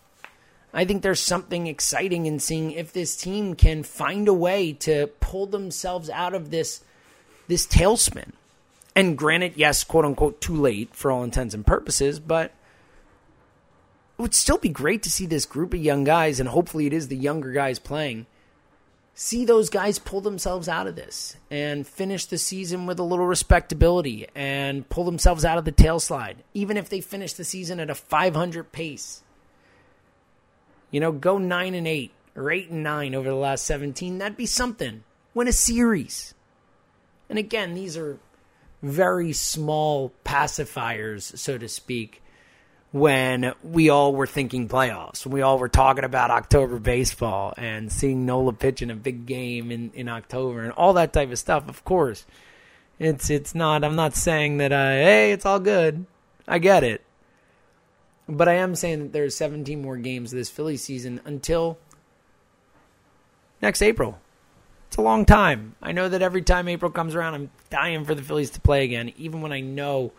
I 0.72 0.84
think 0.84 1.02
there's 1.02 1.20
something 1.20 1.66
exciting 1.66 2.26
in 2.26 2.38
seeing 2.38 2.70
if 2.70 2.92
this 2.92 3.16
team 3.16 3.54
can 3.54 3.82
find 3.82 4.28
a 4.28 4.34
way 4.34 4.72
to 4.74 5.08
pull 5.20 5.46
themselves 5.46 6.08
out 6.08 6.34
of 6.34 6.50
this 6.50 6.82
this 7.48 7.66
tailspin. 7.66 8.30
And 8.94 9.18
granted, 9.18 9.54
yes, 9.56 9.82
quote 9.82 10.04
unquote, 10.04 10.40
too 10.40 10.54
late 10.54 10.94
for 10.94 11.10
all 11.10 11.24
intents 11.24 11.54
and 11.54 11.66
purposes, 11.66 12.20
but 12.20 12.52
it 14.18 14.22
would 14.22 14.34
still 14.34 14.58
be 14.58 14.68
great 14.68 15.02
to 15.02 15.10
see 15.10 15.26
this 15.26 15.46
group 15.46 15.74
of 15.74 15.80
young 15.80 16.04
guys, 16.04 16.38
and 16.38 16.48
hopefully 16.48 16.86
it 16.86 16.92
is 16.92 17.08
the 17.08 17.16
younger 17.16 17.52
guys 17.52 17.78
playing, 17.78 18.26
see 19.14 19.44
those 19.44 19.70
guys 19.70 19.98
pull 19.98 20.20
themselves 20.20 20.68
out 20.68 20.86
of 20.86 20.96
this 20.96 21.36
and 21.50 21.86
finish 21.86 22.24
the 22.26 22.38
season 22.38 22.86
with 22.86 22.98
a 22.98 23.02
little 23.02 23.26
respectability 23.26 24.26
and 24.34 24.88
pull 24.88 25.04
themselves 25.04 25.44
out 25.44 25.58
of 25.58 25.64
the 25.64 25.72
tail 25.72 26.00
slide, 26.00 26.42
even 26.54 26.76
if 26.76 26.88
they 26.88 27.00
finish 27.00 27.32
the 27.32 27.44
season 27.44 27.80
at 27.80 27.90
a 27.90 27.94
500 27.94 28.72
pace 28.72 29.22
you 30.90 31.00
know, 31.00 31.12
go 31.12 31.38
nine 31.38 31.74
and 31.74 31.86
eight 31.86 32.12
or 32.36 32.50
eight 32.50 32.70
and 32.70 32.82
nine 32.82 33.14
over 33.14 33.28
the 33.28 33.34
last 33.34 33.64
17. 33.64 34.18
That'd 34.18 34.36
be 34.36 34.46
something. 34.46 35.04
Win 35.34 35.48
a 35.48 35.52
series. 35.52 36.34
And 37.28 37.38
again, 37.38 37.74
these 37.74 37.96
are 37.96 38.18
very 38.82 39.32
small 39.32 40.12
pacifiers, 40.24 41.36
so 41.38 41.58
to 41.58 41.68
speak, 41.68 42.22
when 42.92 43.54
we 43.62 43.88
all 43.88 44.14
were 44.14 44.26
thinking 44.26 44.68
playoffs. 44.68 45.24
When 45.24 45.34
we 45.34 45.42
all 45.42 45.58
were 45.58 45.68
talking 45.68 46.04
about 46.04 46.30
October 46.30 46.78
baseball 46.78 47.54
and 47.56 47.90
seeing 47.90 48.26
Nola 48.26 48.52
pitch 48.52 48.82
in 48.82 48.90
a 48.90 48.96
big 48.96 49.26
game 49.26 49.70
in, 49.70 49.92
in 49.94 50.08
October 50.08 50.62
and 50.62 50.72
all 50.72 50.94
that 50.94 51.12
type 51.12 51.30
of 51.30 51.38
stuff, 51.38 51.68
of 51.68 51.84
course. 51.84 52.26
It's 52.98 53.30
it's 53.30 53.54
not 53.54 53.82
I'm 53.82 53.96
not 53.96 54.14
saying 54.14 54.58
that 54.58 54.72
uh, 54.72 54.90
hey, 54.90 55.32
it's 55.32 55.46
all 55.46 55.60
good. 55.60 56.04
I 56.46 56.58
get 56.58 56.84
it. 56.84 57.02
But 58.28 58.48
I 58.48 58.54
am 58.54 58.74
saying 58.74 58.98
that 59.00 59.12
there's 59.12 59.34
17 59.36 59.80
more 59.80 59.96
games 59.96 60.30
this 60.30 60.50
Philly 60.50 60.76
season 60.76 61.20
until 61.24 61.78
next 63.62 63.82
April. 63.82 64.18
It's 64.88 64.96
a 64.96 65.02
long 65.02 65.24
time. 65.24 65.76
I 65.80 65.92
know 65.92 66.08
that 66.08 66.22
every 66.22 66.42
time 66.42 66.68
April 66.68 66.90
comes 66.90 67.14
around, 67.14 67.34
I'm 67.34 67.50
dying 67.70 68.04
for 68.04 68.14
the 68.14 68.22
Phillies 68.22 68.50
to 68.50 68.60
play 68.60 68.84
again, 68.84 69.12
even 69.16 69.40
when 69.40 69.52
I 69.52 69.60
know 69.60 70.12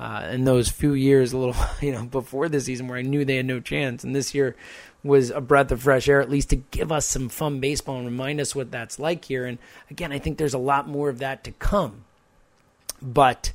uh, 0.00 0.26
in 0.30 0.44
those 0.44 0.70
few 0.70 0.94
years, 0.94 1.34
a 1.34 1.38
little 1.38 1.56
you 1.82 1.92
know 1.92 2.04
before 2.04 2.48
the 2.48 2.60
season, 2.60 2.88
where 2.88 2.98
I 2.98 3.02
knew 3.02 3.24
they 3.24 3.36
had 3.36 3.46
no 3.46 3.60
chance, 3.60 4.02
and 4.02 4.16
this 4.16 4.34
year 4.34 4.56
was 5.02 5.30
a 5.30 5.40
breath 5.40 5.70
of 5.70 5.82
fresh 5.82 6.08
air, 6.08 6.20
at 6.20 6.30
least 6.30 6.50
to 6.50 6.56
give 6.56 6.90
us 6.90 7.06
some 7.06 7.28
fun 7.28 7.60
baseball 7.60 7.96
and 7.96 8.06
remind 8.06 8.40
us 8.40 8.54
what 8.54 8.70
that's 8.70 8.98
like 8.98 9.26
here. 9.26 9.46
And 9.46 9.58
again, 9.90 10.12
I 10.12 10.18
think 10.18 10.38
there's 10.38 10.54
a 10.54 10.58
lot 10.58 10.88
more 10.88 11.08
of 11.08 11.18
that 11.20 11.44
to 11.44 11.52
come. 11.52 12.04
But 13.00 13.52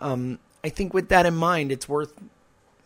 um, 0.00 0.38
I 0.62 0.68
think 0.68 0.92
with 0.92 1.08
that 1.08 1.24
in 1.24 1.34
mind, 1.34 1.72
it's 1.72 1.88
worth 1.88 2.12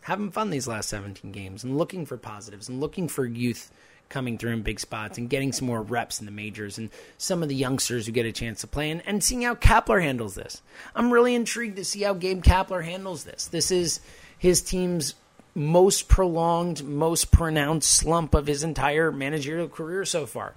having 0.02 0.30
fun 0.30 0.50
these 0.50 0.68
last 0.68 0.88
17 0.90 1.32
games 1.32 1.64
and 1.64 1.76
looking 1.76 2.06
for 2.06 2.16
positives 2.16 2.68
and 2.68 2.80
looking 2.80 3.08
for 3.08 3.24
youth 3.24 3.72
coming 4.12 4.38
through 4.38 4.53
in 4.53 4.62
big 4.62 4.79
spots 4.79 5.18
and 5.18 5.31
getting 5.31 5.53
some 5.53 5.66
more 5.66 5.83
reps 5.83 6.20
in 6.20 6.27
the 6.27 6.33
majors 6.33 6.79
and 6.79 6.90
some 7.18 7.42
of 7.42 7.48
the 7.48 7.55
youngsters 7.55 8.07
who 8.07 8.12
get 8.12 8.27
a 8.27 8.33
chance 8.33 8.61
to 8.61 8.66
play 8.66 8.90
and, 8.90 9.03
and 9.07 9.25
seeing 9.25 9.42
how 9.42 9.55
Kapler 9.55 10.03
handles 10.03 10.35
this. 10.35 10.62
I'm 10.94 11.12
really 11.12 11.35
intrigued 11.35 11.77
to 11.77 11.85
see 11.85 12.03
how 12.03 12.14
Gabe 12.14 12.44
Kapler 12.44 12.85
handles 12.85 13.25
this. 13.25 13.46
This 13.46 13.70
is 13.70 14.01
his 14.38 14.61
team's 14.61 15.14
most 15.55 16.09
prolonged, 16.09 16.85
most 16.85 17.31
pronounced 17.33 17.90
slump 17.90 18.35
of 18.35 18.46
his 18.46 18.62
entire 18.62 19.11
managerial 19.11 19.68
career 19.68 20.05
so 20.05 20.27
far. 20.27 20.55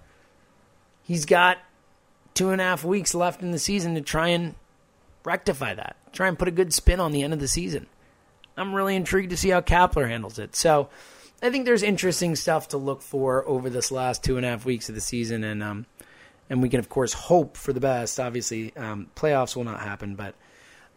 He's 1.03 1.25
got 1.25 1.57
two 2.33 2.49
and 2.49 2.59
a 2.59 2.65
half 2.65 2.83
weeks 2.83 3.15
left 3.15 3.41
in 3.41 3.51
the 3.51 3.59
season 3.59 3.95
to 3.95 4.01
try 4.01 4.29
and 4.29 4.55
rectify 5.23 5.73
that, 5.73 5.95
try 6.13 6.27
and 6.27 6.37
put 6.37 6.47
a 6.47 6.51
good 6.51 6.73
spin 6.73 6.99
on 6.99 7.11
the 7.11 7.23
end 7.23 7.33
of 7.33 7.39
the 7.39 7.47
season. 7.47 7.87
I'm 8.57 8.73
really 8.73 8.95
intrigued 8.95 9.31
to 9.31 9.37
see 9.37 9.49
how 9.49 9.61
Kapler 9.61 10.07
handles 10.07 10.39
it. 10.39 10.55
So 10.55 10.89
I 11.41 11.49
think 11.49 11.65
there's 11.65 11.83
interesting 11.83 12.35
stuff 12.35 12.69
to 12.69 12.77
look 12.77 13.01
for 13.01 13.47
over 13.47 13.69
this 13.69 13.91
last 13.91 14.23
two 14.23 14.37
and 14.37 14.45
a 14.45 14.49
half 14.49 14.65
weeks 14.65 14.89
of 14.89 14.95
the 14.95 15.01
season, 15.01 15.43
and 15.43 15.61
um, 15.61 15.85
and 16.49 16.61
we 16.61 16.69
can 16.69 16.79
of 16.79 16.89
course 16.89 17.13
hope 17.13 17.57
for 17.57 17.73
the 17.73 17.79
best. 17.79 18.19
Obviously, 18.19 18.75
um, 18.75 19.09
playoffs 19.15 19.55
will 19.55 19.63
not 19.63 19.79
happen, 19.79 20.15
but 20.15 20.35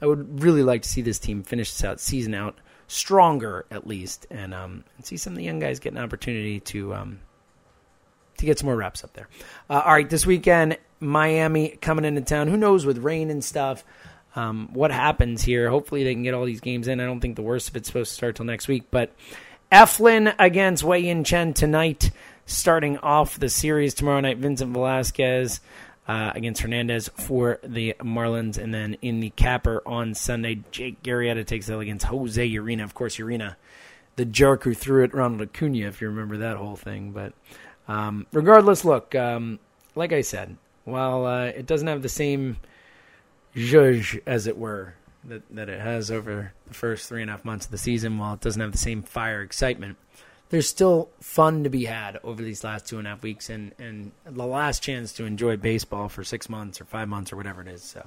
I 0.00 0.06
would 0.06 0.42
really 0.42 0.62
like 0.62 0.82
to 0.82 0.88
see 0.88 1.02
this 1.02 1.18
team 1.18 1.42
finish 1.42 1.72
this 1.72 1.84
out 1.84 2.00
season 2.00 2.34
out 2.34 2.56
stronger 2.86 3.66
at 3.70 3.86
least, 3.86 4.26
and 4.30 4.54
um, 4.54 4.84
and 4.96 5.04
see 5.04 5.16
some 5.16 5.32
of 5.34 5.38
the 5.38 5.44
young 5.44 5.58
guys 5.58 5.80
get 5.80 5.92
an 5.92 5.98
opportunity 5.98 6.60
to 6.60 6.94
um, 6.94 7.20
to 8.38 8.46
get 8.46 8.58
some 8.58 8.66
more 8.66 8.76
reps 8.76 9.04
up 9.04 9.12
there. 9.12 9.28
Uh, 9.68 9.82
all 9.84 9.92
right, 9.92 10.08
this 10.08 10.24
weekend 10.24 10.78
Miami 11.00 11.76
coming 11.80 12.04
into 12.04 12.22
town. 12.22 12.48
Who 12.48 12.56
knows 12.56 12.86
with 12.86 12.98
rain 12.98 13.30
and 13.30 13.44
stuff 13.44 13.84
um, 14.34 14.70
what 14.72 14.90
happens 14.90 15.42
here. 15.42 15.68
Hopefully, 15.68 16.04
they 16.04 16.14
can 16.14 16.22
get 16.22 16.34
all 16.34 16.44
these 16.44 16.60
games 16.60 16.88
in. 16.88 17.00
I 17.00 17.04
don't 17.04 17.20
think 17.20 17.36
the 17.36 17.42
worst 17.42 17.68
of 17.68 17.76
it's 17.76 17.88
supposed 17.88 18.10
to 18.10 18.14
start 18.14 18.36
till 18.36 18.46
next 18.46 18.68
week. 18.68 18.84
But 18.90 19.12
Eflin 19.70 20.34
against 20.38 20.82
Wei 20.82 21.00
Yin 21.00 21.24
Chen 21.24 21.52
tonight, 21.52 22.10
starting 22.46 22.96
off 22.98 23.38
the 23.38 23.50
series 23.50 23.92
tomorrow 23.92 24.20
night. 24.20 24.38
Vincent 24.38 24.72
Velasquez 24.72 25.60
uh, 26.06 26.32
against 26.34 26.62
Hernandez 26.62 27.08
for 27.08 27.60
the 27.62 27.94
Marlins, 28.00 28.56
and 28.56 28.72
then 28.72 28.96
in 29.02 29.20
the 29.20 29.28
capper 29.30 29.82
on 29.84 30.14
Sunday, 30.14 30.62
Jake 30.70 31.02
Arrieta 31.02 31.46
takes 31.46 31.68
it 31.68 31.78
against 31.78 32.06
Jose 32.06 32.48
Urena. 32.48 32.82
Of 32.82 32.94
course, 32.94 33.16
Urena, 33.18 33.56
the 34.16 34.24
jerk 34.24 34.64
who 34.64 34.72
threw 34.72 35.04
at 35.04 35.12
Ronald 35.12 35.42
Acuna, 35.42 35.86
if 35.86 36.00
you 36.00 36.08
remember 36.08 36.38
that 36.38 36.56
whole 36.56 36.76
thing. 36.76 37.12
But 37.12 37.34
um, 37.88 38.26
regardless, 38.32 38.86
look, 38.86 39.14
um, 39.14 39.58
like 39.94 40.14
I 40.14 40.22
said, 40.22 40.56
while 40.84 41.26
uh, 41.26 41.44
it 41.44 41.66
doesn't 41.66 41.88
have 41.88 42.00
the 42.00 42.08
same 42.08 42.56
zhuzh, 43.54 44.18
as 44.24 44.46
it 44.46 44.56
were, 44.56 44.94
that, 45.28 45.42
that 45.50 45.68
it 45.68 45.80
has 45.80 46.10
over 46.10 46.52
the 46.66 46.74
first 46.74 47.08
three 47.08 47.22
and 47.22 47.30
a 47.30 47.34
half 47.34 47.44
months 47.44 47.66
of 47.66 47.72
the 47.72 47.78
season, 47.78 48.18
while 48.18 48.34
it 48.34 48.40
doesn't 48.40 48.60
have 48.60 48.72
the 48.72 48.78
same 48.78 49.02
fire 49.02 49.42
excitement, 49.42 49.96
there's 50.50 50.68
still 50.68 51.10
fun 51.20 51.64
to 51.64 51.70
be 51.70 51.84
had 51.84 52.18
over 52.24 52.42
these 52.42 52.64
last 52.64 52.86
two 52.86 52.98
and 52.98 53.06
a 53.06 53.10
half 53.10 53.22
weeks 53.22 53.50
and, 53.50 53.74
and 53.78 54.12
the 54.24 54.46
last 54.46 54.82
chance 54.82 55.12
to 55.12 55.24
enjoy 55.24 55.56
baseball 55.56 56.08
for 56.08 56.24
six 56.24 56.48
months 56.48 56.80
or 56.80 56.84
five 56.84 57.08
months 57.08 57.32
or 57.32 57.36
whatever 57.36 57.60
it 57.60 57.68
is. 57.68 57.82
So 57.82 58.06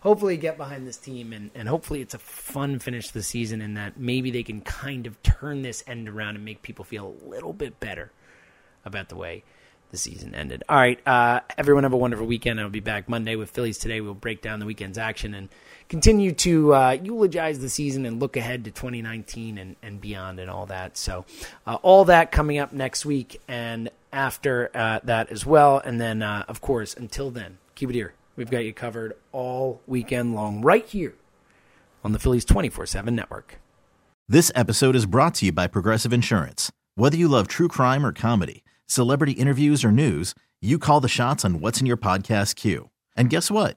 hopefully 0.00 0.36
get 0.36 0.56
behind 0.56 0.86
this 0.86 0.96
team 0.96 1.32
and, 1.32 1.50
and 1.54 1.68
hopefully 1.68 2.00
it's 2.00 2.14
a 2.14 2.18
fun 2.18 2.78
finish 2.78 3.08
to 3.08 3.14
the 3.14 3.22
season 3.22 3.60
and 3.60 3.76
that 3.76 3.98
maybe 3.98 4.30
they 4.30 4.42
can 4.42 4.60
kind 4.60 5.06
of 5.06 5.20
turn 5.22 5.62
this 5.62 5.82
end 5.86 6.08
around 6.08 6.36
and 6.36 6.44
make 6.44 6.62
people 6.62 6.84
feel 6.84 7.06
a 7.06 7.28
little 7.28 7.52
bit 7.52 7.80
better 7.80 8.12
about 8.84 9.08
the 9.08 9.16
way 9.16 9.42
the 9.90 9.96
season 9.96 10.34
ended. 10.34 10.62
All 10.68 10.76
right, 10.76 11.04
uh, 11.06 11.40
everyone 11.58 11.82
have 11.82 11.92
a 11.92 11.96
wonderful 11.96 12.26
weekend. 12.26 12.60
I'll 12.60 12.70
be 12.70 12.80
back 12.80 13.08
Monday 13.08 13.34
with 13.34 13.50
Phillies 13.50 13.78
today. 13.78 14.00
We'll 14.00 14.14
break 14.14 14.40
down 14.40 14.60
the 14.60 14.66
weekend's 14.66 14.98
action 14.98 15.34
and 15.34 15.48
continue 15.90 16.30
to 16.30 16.72
uh, 16.72 16.96
eulogize 17.02 17.58
the 17.58 17.68
season 17.68 18.06
and 18.06 18.20
look 18.20 18.36
ahead 18.36 18.64
to 18.64 18.70
2019 18.70 19.58
and, 19.58 19.76
and 19.82 20.00
beyond 20.00 20.38
and 20.38 20.48
all 20.48 20.64
that. 20.66 20.96
So, 20.96 21.26
uh, 21.66 21.78
all 21.82 22.06
that 22.06 22.30
coming 22.30 22.58
up 22.58 22.72
next 22.72 23.04
week 23.04 23.42
and 23.46 23.90
after 24.12 24.70
uh, 24.74 25.00
that 25.04 25.30
as 25.30 25.44
well. 25.44 25.78
And 25.84 26.00
then, 26.00 26.22
uh, 26.22 26.44
of 26.48 26.60
course, 26.62 26.94
until 26.94 27.30
then, 27.30 27.58
keep 27.74 27.90
it 27.90 27.94
here. 27.94 28.14
We've 28.36 28.50
got 28.50 28.64
you 28.64 28.72
covered 28.72 29.14
all 29.32 29.82
weekend 29.86 30.34
long 30.34 30.62
right 30.62 30.86
here 30.86 31.14
on 32.02 32.12
the 32.12 32.18
Phillies 32.18 32.44
24 32.44 32.86
7 32.86 33.14
network. 33.14 33.60
This 34.28 34.52
episode 34.54 34.94
is 34.94 35.06
brought 35.06 35.34
to 35.34 35.46
you 35.46 35.52
by 35.52 35.66
Progressive 35.66 36.12
Insurance. 36.12 36.70
Whether 36.94 37.16
you 37.16 37.26
love 37.26 37.48
true 37.48 37.68
crime 37.68 38.06
or 38.06 38.12
comedy, 38.12 38.62
celebrity 38.86 39.32
interviews 39.32 39.84
or 39.84 39.90
news, 39.90 40.36
you 40.62 40.78
call 40.78 41.00
the 41.00 41.08
shots 41.08 41.44
on 41.44 41.60
what's 41.60 41.80
in 41.80 41.86
your 41.86 41.96
podcast 41.96 42.54
queue. 42.54 42.90
And 43.16 43.28
guess 43.28 43.50
what? 43.50 43.76